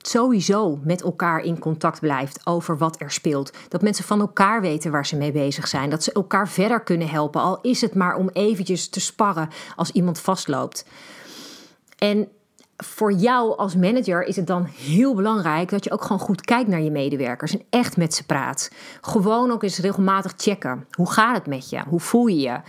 sowieso 0.07 0.79
met 0.83 1.01
elkaar 1.01 1.39
in 1.39 1.59
contact 1.59 1.99
blijft 1.99 2.45
over 2.45 2.77
wat 2.77 3.01
er 3.01 3.11
speelt. 3.11 3.53
Dat 3.67 3.81
mensen 3.81 4.03
van 4.03 4.19
elkaar 4.19 4.61
weten 4.61 4.91
waar 4.91 5.05
ze 5.05 5.15
mee 5.15 5.31
bezig 5.31 5.67
zijn. 5.67 5.89
Dat 5.89 6.03
ze 6.03 6.11
elkaar 6.11 6.47
verder 6.47 6.81
kunnen 6.81 7.09
helpen, 7.09 7.41
al 7.41 7.61
is 7.61 7.81
het 7.81 7.95
maar 7.95 8.15
om 8.15 8.29
eventjes 8.29 8.89
te 8.89 8.99
sparren 8.99 9.49
als 9.75 9.91
iemand 9.91 10.19
vastloopt. 10.19 10.85
En 11.97 12.27
voor 12.83 13.11
jou 13.11 13.57
als 13.57 13.75
manager 13.75 14.23
is 14.23 14.35
het 14.35 14.47
dan 14.47 14.65
heel 14.65 15.15
belangrijk 15.15 15.69
dat 15.69 15.83
je 15.83 15.91
ook 15.91 16.01
gewoon 16.01 16.19
goed 16.19 16.41
kijkt 16.41 16.69
naar 16.69 16.81
je 16.81 16.91
medewerkers 16.91 17.53
en 17.53 17.61
echt 17.69 17.97
met 17.97 18.13
ze 18.13 18.25
praat. 18.25 18.71
Gewoon 19.01 19.51
ook 19.51 19.63
eens 19.63 19.79
regelmatig 19.79 20.33
checken. 20.37 20.85
Hoe 20.91 21.11
gaat 21.11 21.35
het 21.35 21.47
met 21.47 21.69
je? 21.69 21.81
Hoe 21.87 21.99
voel 21.99 22.27
je 22.27 22.39
je? 22.39 22.49
Uh, 22.49 22.61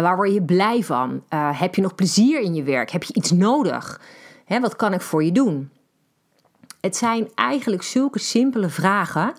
waar 0.00 0.16
word 0.16 0.32
je 0.32 0.42
blij 0.42 0.82
van? 0.82 1.22
Uh, 1.30 1.60
heb 1.60 1.74
je 1.74 1.82
nog 1.82 1.94
plezier 1.94 2.40
in 2.40 2.54
je 2.54 2.62
werk? 2.62 2.90
Heb 2.90 3.02
je 3.02 3.14
iets 3.14 3.30
nodig? 3.30 4.00
Hè, 4.44 4.60
wat 4.60 4.76
kan 4.76 4.92
ik 4.92 5.00
voor 5.00 5.24
je 5.24 5.32
doen? 5.32 5.70
Het 6.82 6.96
zijn 6.96 7.28
eigenlijk 7.34 7.82
zulke 7.82 8.18
simpele 8.18 8.68
vragen, 8.68 9.32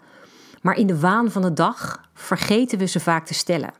maar 0.61 0.75
in 0.75 0.87
de 0.87 0.99
waan 0.99 1.31
van 1.31 1.41
de 1.41 1.53
dag 1.53 2.09
vergeten 2.13 2.77
we 2.77 2.85
ze 2.85 2.99
vaak 2.99 3.25
te 3.25 3.33
stellen. 3.33 3.73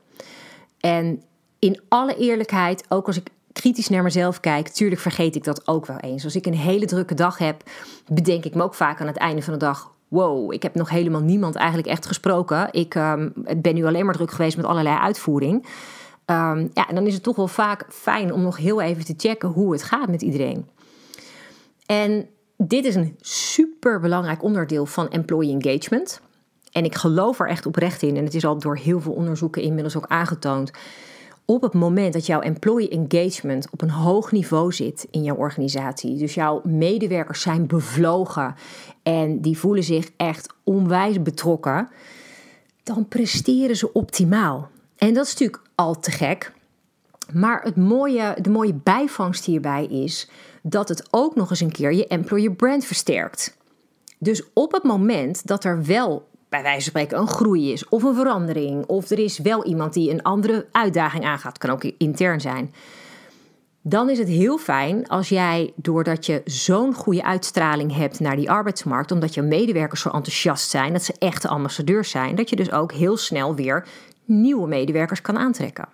En 0.80 1.22
in 1.58 1.80
alle 1.88 2.16
eerlijkheid, 2.16 2.84
ook 2.88 3.06
als 3.06 3.16
ik 3.16 3.30
kritisch 3.52 3.88
naar 3.88 4.02
mezelf 4.02 4.40
kijk, 4.40 4.68
tuurlijk 4.68 5.00
vergeet 5.00 5.36
ik 5.36 5.44
dat 5.44 5.68
ook 5.68 5.86
wel 5.86 5.98
eens. 5.98 6.24
Als 6.24 6.36
ik 6.36 6.46
een 6.46 6.54
hele 6.54 6.86
drukke 6.86 7.14
dag 7.14 7.38
heb, 7.38 7.62
bedenk 8.08 8.44
ik 8.44 8.54
me 8.54 8.62
ook 8.62 8.74
vaak 8.74 9.00
aan 9.00 9.06
het 9.06 9.16
einde 9.16 9.42
van 9.42 9.52
de 9.52 9.58
dag: 9.58 9.92
wow, 10.08 10.52
ik 10.52 10.62
heb 10.62 10.74
nog 10.74 10.90
helemaal 10.90 11.22
niemand 11.22 11.54
eigenlijk 11.54 11.88
echt 11.88 12.06
gesproken. 12.06 12.68
Ik 12.70 12.94
um, 12.94 13.32
ben 13.56 13.74
nu 13.74 13.84
alleen 13.84 14.04
maar 14.04 14.14
druk 14.14 14.30
geweest 14.30 14.56
met 14.56 14.66
allerlei 14.66 14.96
uitvoering. 14.96 15.66
Um, 16.26 16.70
ja, 16.74 16.88
en 16.88 16.94
dan 16.94 17.06
is 17.06 17.14
het 17.14 17.22
toch 17.22 17.36
wel 17.36 17.48
vaak 17.48 17.86
fijn 17.88 18.32
om 18.32 18.42
nog 18.42 18.56
heel 18.56 18.80
even 18.80 19.04
te 19.04 19.14
checken 19.16 19.48
hoe 19.48 19.72
het 19.72 19.82
gaat 19.82 20.08
met 20.08 20.22
iedereen. 20.22 20.68
En 21.86 22.28
dit 22.56 22.84
is 22.84 22.94
een 22.94 23.16
super 23.20 24.00
belangrijk 24.00 24.42
onderdeel 24.42 24.86
van 24.86 25.08
employee 25.08 25.58
engagement. 25.60 26.20
En 26.72 26.84
ik 26.84 26.94
geloof 26.94 27.40
er 27.40 27.48
echt 27.48 27.66
oprecht 27.66 28.02
in, 28.02 28.16
en 28.16 28.24
het 28.24 28.34
is 28.34 28.44
al 28.44 28.58
door 28.58 28.76
heel 28.76 29.00
veel 29.00 29.12
onderzoeken 29.12 29.62
inmiddels 29.62 29.96
ook 29.96 30.06
aangetoond. 30.06 30.70
Op 31.44 31.62
het 31.62 31.72
moment 31.72 32.12
dat 32.12 32.26
jouw 32.26 32.40
employee 32.40 32.88
engagement 32.88 33.68
op 33.70 33.82
een 33.82 33.90
hoog 33.90 34.32
niveau 34.32 34.72
zit 34.72 35.06
in 35.10 35.22
jouw 35.22 35.36
organisatie, 35.36 36.16
dus 36.16 36.34
jouw 36.34 36.60
medewerkers 36.64 37.40
zijn 37.40 37.66
bevlogen 37.66 38.54
en 39.02 39.40
die 39.40 39.58
voelen 39.58 39.84
zich 39.84 40.10
echt 40.16 40.54
onwijs 40.62 41.22
betrokken, 41.22 41.88
dan 42.82 43.08
presteren 43.08 43.76
ze 43.76 43.92
optimaal. 43.92 44.68
En 44.96 45.14
dat 45.14 45.26
is 45.26 45.30
natuurlijk 45.30 45.62
al 45.74 46.00
te 46.00 46.10
gek. 46.10 46.52
Maar 47.32 47.62
het 47.62 47.76
mooie, 47.76 48.36
de 48.40 48.50
mooie 48.50 48.74
bijvangst 48.74 49.44
hierbij 49.44 49.86
is 49.86 50.30
dat 50.62 50.88
het 50.88 51.06
ook 51.10 51.34
nog 51.34 51.50
eens 51.50 51.60
een 51.60 51.72
keer 51.72 51.92
je 51.92 52.06
employer 52.06 52.54
brand 52.54 52.84
versterkt. 52.84 53.56
Dus 54.18 54.42
op 54.52 54.72
het 54.72 54.82
moment 54.82 55.46
dat 55.46 55.64
er 55.64 55.84
wel 55.84 56.28
bij 56.48 56.62
wijze 56.62 56.90
van 56.90 56.90
spreken 56.90 57.18
een 57.18 57.28
groei 57.28 57.72
is 57.72 57.88
of 57.88 58.02
een 58.02 58.14
verandering 58.14 58.86
of 58.86 59.10
er 59.10 59.18
is 59.18 59.38
wel 59.38 59.64
iemand 59.64 59.92
die 59.92 60.10
een 60.10 60.22
andere 60.22 60.66
uitdaging 60.72 61.24
aangaat, 61.24 61.58
kan 61.58 61.70
ook 61.70 61.84
intern 61.84 62.40
zijn. 62.40 62.74
Dan 63.82 64.10
is 64.10 64.18
het 64.18 64.28
heel 64.28 64.58
fijn 64.58 65.08
als 65.08 65.28
jij, 65.28 65.72
doordat 65.76 66.26
je 66.26 66.42
zo'n 66.44 66.94
goede 66.94 67.24
uitstraling 67.24 67.96
hebt 67.96 68.20
naar 68.20 68.36
die 68.36 68.50
arbeidsmarkt, 68.50 69.10
omdat 69.10 69.34
je 69.34 69.42
medewerkers 69.42 70.00
zo 70.00 70.08
enthousiast 70.08 70.70
zijn, 70.70 70.92
dat 70.92 71.02
ze 71.02 71.14
echte 71.18 71.48
ambassadeurs 71.48 72.10
zijn, 72.10 72.34
dat 72.34 72.50
je 72.50 72.56
dus 72.56 72.72
ook 72.72 72.92
heel 72.92 73.16
snel 73.16 73.54
weer 73.54 73.86
nieuwe 74.24 74.68
medewerkers 74.68 75.20
kan 75.20 75.38
aantrekken. 75.38 75.88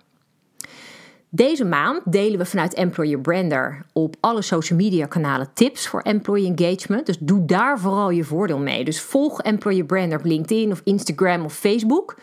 Deze 1.33 1.65
maand 1.65 2.01
delen 2.05 2.37
we 2.37 2.45
vanuit 2.45 2.73
Employer 2.73 3.19
Brander 3.19 3.85
op 3.93 4.15
alle 4.19 4.41
social 4.41 4.79
media 4.79 5.05
kanalen 5.05 5.53
tips 5.53 5.87
voor 5.87 6.01
employee 6.01 6.53
engagement. 6.55 7.05
Dus 7.05 7.17
doe 7.19 7.45
daar 7.45 7.79
vooral 7.79 8.09
je 8.09 8.23
voordeel 8.23 8.59
mee. 8.59 8.83
Dus 8.83 9.01
volg 9.01 9.41
Employer 9.41 9.85
Brander 9.85 10.17
op 10.17 10.25
LinkedIn 10.25 10.71
of 10.71 10.81
Instagram 10.83 11.45
of 11.45 11.53
Facebook. 11.53 12.15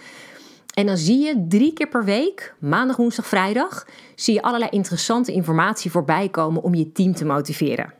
En 0.74 0.86
dan 0.86 0.96
zie 0.96 1.18
je 1.18 1.46
drie 1.48 1.72
keer 1.72 1.88
per 1.88 2.04
week, 2.04 2.54
maandag, 2.58 2.96
woensdag, 2.96 3.26
vrijdag, 3.26 3.86
zie 4.14 4.34
je 4.34 4.42
allerlei 4.42 4.70
interessante 4.70 5.32
informatie 5.32 5.90
voorbij 5.90 6.28
komen 6.28 6.62
om 6.62 6.74
je 6.74 6.92
team 6.92 7.14
te 7.14 7.24
motiveren. 7.24 7.92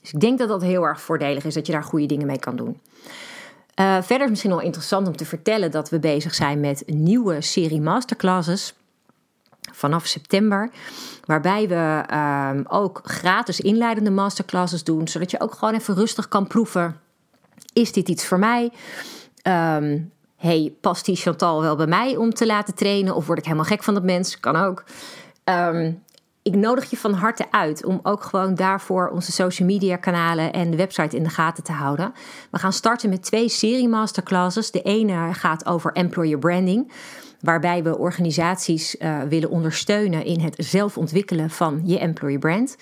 Dus 0.00 0.12
ik 0.12 0.20
denk 0.20 0.38
dat 0.38 0.48
dat 0.48 0.62
heel 0.62 0.82
erg 0.82 1.00
voordelig 1.00 1.44
is, 1.44 1.54
dat 1.54 1.66
je 1.66 1.72
daar 1.72 1.84
goede 1.84 2.06
dingen 2.06 2.26
mee 2.26 2.38
kan 2.38 2.56
doen. 2.56 2.80
Uh, 3.80 4.02
verder 4.02 4.22
is 4.22 4.30
misschien 4.30 4.50
wel 4.50 4.60
interessant 4.60 5.06
om 5.06 5.16
te 5.16 5.24
vertellen 5.24 5.70
dat 5.70 5.88
we 5.90 5.98
bezig 5.98 6.34
zijn 6.34 6.60
met 6.60 6.82
een 6.86 7.02
nieuwe 7.02 7.40
serie 7.40 7.80
masterclasses 7.80 8.74
vanaf 9.72 10.06
september. 10.06 10.70
Waarbij 11.24 11.68
we 11.68 12.04
um, 12.54 12.64
ook 12.68 13.00
gratis 13.04 13.60
inleidende 13.60 14.10
masterclasses 14.10 14.84
doen. 14.84 15.08
Zodat 15.08 15.30
je 15.30 15.40
ook 15.40 15.54
gewoon 15.54 15.74
even 15.74 15.94
rustig 15.94 16.28
kan 16.28 16.46
proeven. 16.46 17.00
Is 17.72 17.92
dit 17.92 18.08
iets 18.08 18.26
voor 18.26 18.38
mij? 18.38 18.72
Um, 19.42 20.12
hey, 20.36 20.74
past 20.80 21.04
die 21.04 21.16
Chantal 21.16 21.60
wel 21.60 21.76
bij 21.76 21.86
mij 21.86 22.16
om 22.16 22.34
te 22.34 22.46
laten 22.46 22.74
trainen? 22.74 23.14
Of 23.14 23.26
word 23.26 23.38
ik 23.38 23.44
helemaal 23.44 23.64
gek 23.64 23.82
van 23.82 23.94
dat 23.94 24.02
mens? 24.02 24.40
Kan 24.40 24.56
ook. 24.56 24.84
Um, 25.44 26.02
ik 26.42 26.54
nodig 26.54 26.90
je 26.90 26.96
van 26.96 27.12
harte 27.12 27.46
uit 27.50 27.84
om 27.84 28.00
ook 28.02 28.22
gewoon 28.22 28.54
daarvoor 28.54 29.08
onze 29.08 29.32
social 29.32 29.68
media 29.68 29.96
kanalen 29.96 30.52
en 30.52 30.70
de 30.70 30.76
website 30.76 31.16
in 31.16 31.22
de 31.22 31.28
gaten 31.28 31.64
te 31.64 31.72
houden. 31.72 32.12
We 32.50 32.58
gaan 32.58 32.72
starten 32.72 33.10
met 33.10 33.22
twee 33.22 33.48
serie 33.48 33.88
masterclasses. 33.88 34.70
De 34.70 34.82
ene 34.82 35.34
gaat 35.34 35.66
over 35.66 35.92
employer 35.92 36.38
branding 36.38 36.92
waarbij 37.42 37.82
we 37.82 37.98
organisaties 37.98 38.96
uh, 38.96 39.22
willen 39.22 39.50
ondersteunen 39.50 40.24
in 40.24 40.40
het 40.40 40.54
zelf 40.58 40.98
ontwikkelen 40.98 41.50
van 41.50 41.80
je 41.84 41.98
employer 41.98 42.38
brand. 42.38 42.76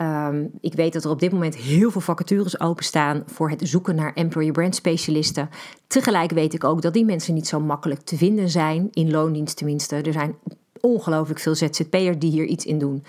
Um, 0.00 0.50
ik 0.60 0.74
weet 0.74 0.92
dat 0.92 1.04
er 1.04 1.10
op 1.10 1.20
dit 1.20 1.32
moment 1.32 1.56
heel 1.56 1.90
veel 1.90 2.00
vacatures 2.00 2.60
openstaan 2.60 3.22
voor 3.26 3.50
het 3.50 3.60
zoeken 3.64 3.94
naar 3.94 4.12
employer 4.14 4.52
brand 4.52 4.74
specialisten. 4.74 5.50
Tegelijk 5.86 6.30
weet 6.30 6.54
ik 6.54 6.64
ook 6.64 6.82
dat 6.82 6.92
die 6.92 7.04
mensen 7.04 7.34
niet 7.34 7.46
zo 7.46 7.60
makkelijk 7.60 8.00
te 8.00 8.16
vinden 8.16 8.48
zijn, 8.48 8.88
in 8.92 9.10
loondienst 9.10 9.56
tenminste. 9.56 9.96
Er 9.96 10.12
zijn 10.12 10.36
ongelooflijk 10.80 11.40
veel 11.40 11.54
ZZP'ers 11.54 12.18
die 12.18 12.30
hier 12.30 12.44
iets 12.44 12.64
in 12.64 12.78
doen. 12.78 13.04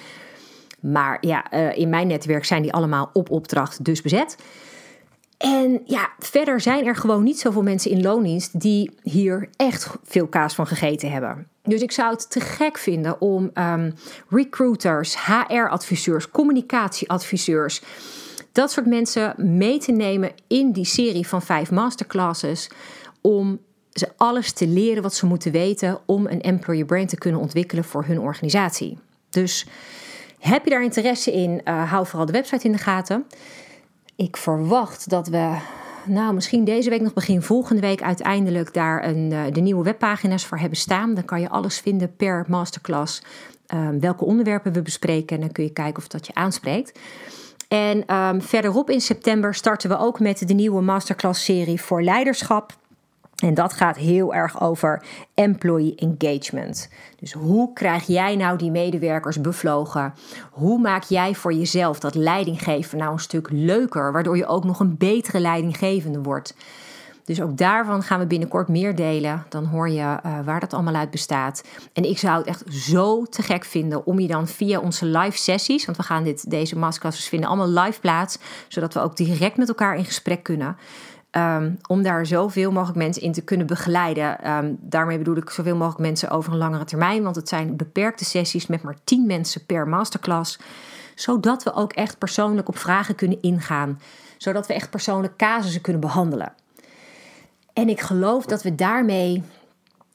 Maar 0.79 1.17
ja, 1.21 1.53
uh, 1.53 1.77
in 1.77 1.89
mijn 1.89 2.07
netwerk 2.07 2.45
zijn 2.45 2.61
die 2.61 2.73
allemaal 2.73 3.09
op 3.13 3.29
opdracht 3.29 3.85
dus 3.85 4.01
bezet. 4.01 4.37
En 5.37 5.81
ja, 5.85 6.09
verder 6.19 6.61
zijn 6.61 6.85
er 6.85 6.95
gewoon 6.95 7.23
niet 7.23 7.39
zoveel 7.39 7.63
mensen 7.63 7.91
in 7.91 8.01
loondienst 8.01 8.59
die 8.59 8.91
hier 9.03 9.49
echt 9.55 9.87
veel 10.03 10.27
kaas 10.27 10.55
van 10.55 10.67
gegeten 10.67 11.11
hebben. 11.11 11.47
Dus 11.63 11.81
ik 11.81 11.91
zou 11.91 12.11
het 12.11 12.31
te 12.31 12.39
gek 12.39 12.77
vinden 12.77 13.21
om 13.21 13.51
um, 13.53 13.93
recruiters, 14.29 15.15
HR-adviseurs, 15.25 16.31
communicatieadviseurs, 16.31 17.81
dat 18.51 18.71
soort 18.71 18.85
mensen 18.85 19.33
mee 19.37 19.79
te 19.79 19.91
nemen 19.91 20.31
in 20.47 20.71
die 20.71 20.85
serie 20.85 21.27
van 21.27 21.41
vijf 21.41 21.71
masterclasses. 21.71 22.69
Om 23.21 23.59
ze 23.93 24.09
alles 24.17 24.51
te 24.51 24.67
leren 24.67 25.03
wat 25.03 25.13
ze 25.13 25.25
moeten 25.25 25.51
weten 25.51 25.99
om 26.05 26.27
een 26.27 26.41
employer 26.41 26.85
brand 26.85 27.09
te 27.09 27.17
kunnen 27.17 27.41
ontwikkelen 27.41 27.83
voor 27.83 28.05
hun 28.05 28.19
organisatie. 28.19 28.97
Dus 29.29 29.67
heb 30.39 30.63
je 30.63 30.69
daar 30.69 30.83
interesse 30.83 31.31
in, 31.31 31.61
uh, 31.65 31.91
hou 31.91 32.05
vooral 32.05 32.25
de 32.25 32.31
website 32.31 32.65
in 32.65 32.71
de 32.71 32.77
gaten. 32.77 33.25
Ik 34.15 34.38
verwacht 34.38 35.10
dat 35.10 35.27
we, 35.27 35.57
nou 36.05 36.34
misschien 36.34 36.63
deze 36.63 36.89
week 36.89 37.01
nog 37.01 37.13
begin 37.13 37.41
volgende 37.41 37.81
week 37.81 38.01
uiteindelijk 38.01 38.74
daar 38.74 39.05
een, 39.05 39.31
uh, 39.31 39.43
de 39.51 39.62
nieuwe 39.62 39.84
webpagina's 39.84 40.45
voor 40.45 40.57
hebben 40.57 40.77
staan. 40.77 41.13
Dan 41.13 41.25
kan 41.25 41.41
je 41.41 41.50
alles 41.50 41.79
vinden 41.79 42.15
per 42.15 42.45
masterclass, 42.48 43.22
um, 43.74 44.00
welke 44.00 44.25
onderwerpen 44.25 44.74
we 44.74 44.81
bespreken 44.81 45.36
en 45.36 45.41
dan 45.41 45.51
kun 45.51 45.63
je 45.63 45.74
kijken 45.74 45.98
of 45.98 46.07
dat 46.07 46.27
je 46.27 46.34
aanspreekt. 46.34 47.00
En 47.67 48.15
um, 48.15 48.41
verderop 48.41 48.89
in 48.89 49.01
september 49.01 49.53
starten 49.53 49.89
we 49.89 49.98
ook 49.98 50.19
met 50.19 50.48
de 50.48 50.53
nieuwe 50.53 50.81
masterclass-serie 50.81 51.81
voor 51.81 52.03
leiderschap. 52.03 52.74
En 53.35 53.53
dat 53.53 53.73
gaat 53.73 53.95
heel 53.95 54.33
erg 54.33 54.61
over 54.61 55.03
employee 55.33 55.95
engagement. 55.95 56.89
Dus 57.19 57.33
hoe 57.33 57.73
krijg 57.73 58.07
jij 58.07 58.35
nou 58.35 58.57
die 58.57 58.71
medewerkers 58.71 59.41
bevlogen? 59.41 60.13
Hoe 60.51 60.79
maak 60.79 61.03
jij 61.03 61.35
voor 61.35 61.53
jezelf 61.53 61.99
dat 61.99 62.15
leidinggeven 62.15 62.97
nou 62.97 63.11
een 63.11 63.19
stuk 63.19 63.49
leuker, 63.51 64.11
waardoor 64.11 64.37
je 64.37 64.45
ook 64.45 64.63
nog 64.63 64.79
een 64.79 64.97
betere 64.97 65.39
leidinggevende 65.39 66.21
wordt? 66.21 66.55
Dus 67.25 67.41
ook 67.41 67.57
daarvan 67.57 68.03
gaan 68.03 68.19
we 68.19 68.25
binnenkort 68.25 68.67
meer 68.67 68.95
delen. 68.95 69.45
Dan 69.49 69.65
hoor 69.65 69.89
je 69.89 70.01
uh, 70.01 70.39
waar 70.45 70.59
dat 70.59 70.73
allemaal 70.73 70.95
uit 70.95 71.11
bestaat. 71.11 71.63
En 71.93 72.03
ik 72.03 72.17
zou 72.17 72.37
het 72.37 72.47
echt 72.47 72.63
zo 72.69 73.23
te 73.23 73.41
gek 73.41 73.63
vinden 73.63 74.05
om 74.05 74.19
je 74.19 74.27
dan 74.27 74.47
via 74.47 74.79
onze 74.79 75.05
live 75.05 75.37
sessies, 75.37 75.85
want 75.85 75.97
we 75.97 76.03
gaan 76.03 76.23
dit, 76.23 76.49
deze 76.49 76.77
masterclasses 76.77 77.27
vinden 77.27 77.49
allemaal 77.49 77.83
live 77.83 77.99
plaats, 77.99 78.37
zodat 78.67 78.93
we 78.93 78.99
ook 78.99 79.17
direct 79.17 79.57
met 79.57 79.67
elkaar 79.67 79.97
in 79.97 80.05
gesprek 80.05 80.43
kunnen. 80.43 80.77
Um, 81.37 81.77
om 81.87 82.03
daar 82.03 82.25
zoveel 82.25 82.71
mogelijk 82.71 82.97
mensen 82.97 83.21
in 83.21 83.31
te 83.31 83.41
kunnen 83.41 83.67
begeleiden. 83.67 84.51
Um, 84.51 84.77
daarmee 84.81 85.17
bedoel 85.17 85.35
ik 85.35 85.49
zoveel 85.49 85.75
mogelijk 85.75 86.01
mensen 86.01 86.29
over 86.29 86.51
een 86.51 86.57
langere 86.57 86.83
termijn. 86.83 87.23
Want 87.23 87.35
het 87.35 87.49
zijn 87.49 87.75
beperkte 87.75 88.25
sessies 88.25 88.67
met 88.67 88.81
maar 88.81 88.97
10 89.03 89.25
mensen 89.25 89.65
per 89.65 89.87
masterclass. 89.87 90.59
Zodat 91.15 91.63
we 91.63 91.73
ook 91.73 91.93
echt 91.93 92.17
persoonlijk 92.17 92.67
op 92.67 92.77
vragen 92.77 93.15
kunnen 93.15 93.41
ingaan. 93.41 93.99
Zodat 94.37 94.67
we 94.67 94.73
echt 94.73 94.89
persoonlijk 94.89 95.37
casussen 95.37 95.81
kunnen 95.81 96.01
behandelen. 96.01 96.53
En 97.73 97.89
ik 97.89 98.01
geloof 98.01 98.45
dat 98.45 98.63
we 98.63 98.75
daarmee 98.75 99.43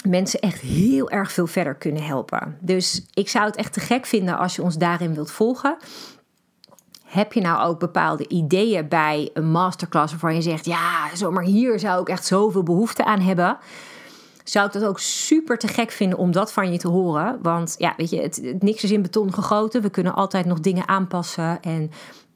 mensen 0.08 0.40
echt 0.40 0.60
heel 0.60 1.10
erg 1.10 1.32
veel 1.32 1.46
verder 1.46 1.74
kunnen 1.74 2.02
helpen. 2.02 2.56
Dus 2.60 3.06
ik 3.14 3.28
zou 3.28 3.46
het 3.46 3.56
echt 3.56 3.72
te 3.72 3.80
gek 3.80 4.06
vinden 4.06 4.38
als 4.38 4.56
je 4.56 4.62
ons 4.62 4.76
daarin 4.76 5.14
wilt 5.14 5.30
volgen. 5.30 5.76
Heb 7.10 7.32
je 7.32 7.40
nou 7.40 7.68
ook 7.68 7.78
bepaalde 7.78 8.28
ideeën 8.28 8.88
bij 8.88 9.30
een 9.34 9.50
masterclass 9.50 10.10
waarvan 10.10 10.34
je 10.34 10.42
zegt: 10.42 10.64
ja, 10.64 11.14
zomaar 11.14 11.44
hier 11.44 11.78
zou 11.78 12.00
ik 12.00 12.08
echt 12.08 12.26
zoveel 12.26 12.62
behoefte 12.62 13.04
aan 13.04 13.20
hebben? 13.20 13.58
Zou 14.44 14.66
ik 14.66 14.72
dat 14.72 14.84
ook 14.84 14.98
super 14.98 15.58
te 15.58 15.68
gek 15.68 15.90
vinden 15.90 16.18
om 16.18 16.32
dat 16.32 16.52
van 16.52 16.72
je 16.72 16.78
te 16.78 16.88
horen? 16.88 17.38
Want 17.42 17.74
ja, 17.78 17.94
weet 17.96 18.10
je, 18.10 18.20
het, 18.20 18.56
niks 18.58 18.84
is 18.84 18.90
in 18.90 19.02
beton 19.02 19.34
gegoten. 19.34 19.82
We 19.82 19.90
kunnen 19.90 20.14
altijd 20.14 20.46
nog 20.46 20.60
dingen 20.60 20.88
aanpassen. 20.88 21.62
En 21.62 21.90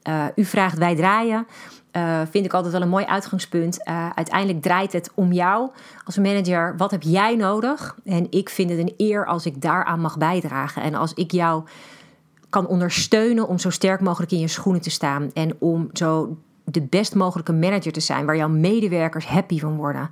uh, 0.09 0.25
u 0.35 0.45
vraagt, 0.45 0.77
wij 0.77 0.95
draaien. 0.95 1.47
Uh, 1.91 2.21
vind 2.29 2.45
ik 2.45 2.53
altijd 2.53 2.73
wel 2.73 2.81
een 2.81 2.89
mooi 2.89 3.05
uitgangspunt. 3.05 3.79
Uh, 3.87 4.09
uiteindelijk 4.15 4.61
draait 4.61 4.93
het 4.93 5.11
om 5.13 5.31
jou 5.31 5.69
als 6.03 6.17
manager. 6.17 6.77
Wat 6.77 6.91
heb 6.91 7.01
jij 7.01 7.35
nodig? 7.35 7.95
En 8.05 8.27
ik 8.29 8.49
vind 8.49 8.69
het 8.69 8.79
een 8.79 8.93
eer 8.97 9.25
als 9.25 9.45
ik 9.45 9.61
daaraan 9.61 9.99
mag 9.99 10.17
bijdragen. 10.17 10.81
En 10.81 10.95
als 10.95 11.13
ik 11.13 11.31
jou 11.31 11.63
kan 12.55 12.67
ondersteunen 12.67 13.47
om 13.47 13.59
zo 13.59 13.69
sterk 13.69 14.01
mogelijk 14.01 14.31
in 14.31 14.39
je 14.39 14.47
schoenen 14.47 14.81
te 14.81 14.89
staan. 14.89 15.29
En 15.33 15.55
om 15.59 15.89
zo 15.93 16.37
de 16.63 16.81
best 16.81 17.15
mogelijke 17.15 17.53
manager 17.53 17.91
te 17.91 17.99
zijn, 17.99 18.25
waar 18.25 18.37
jouw 18.37 18.49
medewerkers 18.49 19.25
happy 19.25 19.59
van 19.59 19.75
worden. 19.75 20.09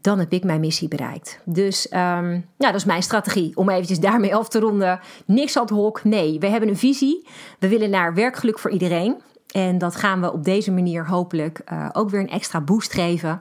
Dan 0.00 0.18
heb 0.18 0.32
ik 0.32 0.44
mijn 0.44 0.60
missie 0.60 0.88
bereikt. 0.88 1.40
Dus 1.44 1.86
um, 1.92 2.46
ja, 2.56 2.66
dat 2.66 2.74
is 2.74 2.84
mijn 2.84 3.02
strategie. 3.02 3.56
Om 3.56 3.70
eventjes 3.70 4.00
daarmee 4.00 4.34
af 4.34 4.48
te 4.48 4.58
ronden. 4.58 5.00
Niks 5.26 5.56
ad 5.56 5.70
hoc. 5.70 6.04
Nee, 6.04 6.38
we 6.38 6.46
hebben 6.46 6.68
een 6.68 6.76
visie. 6.76 7.26
We 7.58 7.68
willen 7.68 7.90
naar 7.90 8.14
werkgeluk 8.14 8.58
voor 8.58 8.70
iedereen. 8.70 9.20
En 9.50 9.78
dat 9.78 9.96
gaan 9.96 10.20
we 10.20 10.32
op 10.32 10.44
deze 10.44 10.72
manier 10.72 11.06
hopelijk 11.06 11.60
uh, 11.72 11.88
ook 11.92 12.10
weer 12.10 12.20
een 12.20 12.30
extra 12.30 12.60
boost 12.60 12.92
geven. 12.92 13.40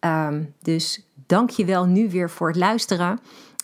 Um, 0.00 0.54
dus 0.62 1.06
dank 1.26 1.50
je 1.50 1.64
wel 1.64 1.84
nu 1.84 2.10
weer 2.10 2.30
voor 2.30 2.48
het 2.48 2.56
luisteren. 2.56 3.20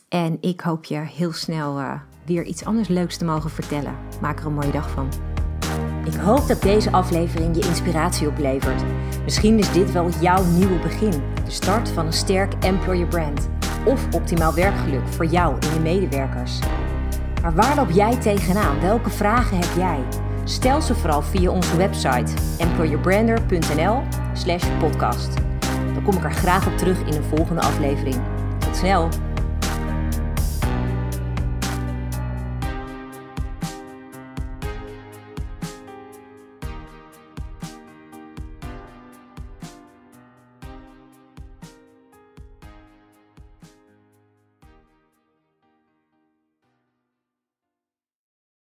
En 0.08 0.38
ik 0.40 0.60
hoop 0.60 0.84
je 0.84 0.98
heel 0.98 1.32
snel 1.32 1.78
uh, 1.78 2.00
weer 2.24 2.44
iets 2.44 2.64
anders 2.64 2.88
leuks 2.88 3.16
te 3.16 3.24
mogen 3.24 3.50
vertellen. 3.50 3.94
Maak 4.20 4.40
er 4.40 4.46
een 4.46 4.54
mooie 4.54 4.70
dag 4.70 4.90
van. 4.90 5.09
Ik 6.04 6.14
hoop 6.14 6.48
dat 6.48 6.62
deze 6.62 6.92
aflevering 6.92 7.56
je 7.56 7.68
inspiratie 7.68 8.28
oplevert. 8.28 8.83
Misschien 9.24 9.59
is 9.59 9.72
dit 9.72 9.92
wel 9.92 10.09
jouw 10.20 10.44
nieuwe 10.44 10.78
begin. 10.78 11.22
De 11.44 11.50
start 11.50 11.88
van 11.88 12.06
een 12.06 12.12
sterk 12.12 12.52
employer 12.64 13.06
brand. 13.06 13.48
Of 13.85 14.14
optimaal 14.14 14.54
werkgeluk 14.54 15.09
voor 15.09 15.26
jou 15.26 15.56
en 15.61 15.74
je 15.74 15.80
medewerkers. 15.80 16.59
Maar 17.42 17.54
waar 17.54 17.76
loop 17.76 17.90
jij 17.90 18.16
tegenaan? 18.16 18.80
Welke 18.80 19.11
vragen 19.11 19.56
heb 19.56 19.76
jij? 19.76 19.98
Stel 20.44 20.80
ze 20.80 20.94
vooral 20.94 21.22
via 21.22 21.50
onze 21.50 21.76
website 21.76 22.33
employerbrander.nl 22.59 24.02
slash 24.33 24.64
podcast. 24.78 25.35
Dan 25.94 26.02
kom 26.02 26.14
ik 26.16 26.24
er 26.24 26.33
graag 26.33 26.66
op 26.66 26.76
terug 26.76 27.00
in 27.00 27.14
een 27.14 27.37
volgende 27.37 27.61
aflevering. 27.61 28.16
Tot 28.59 28.76
snel! 28.76 29.29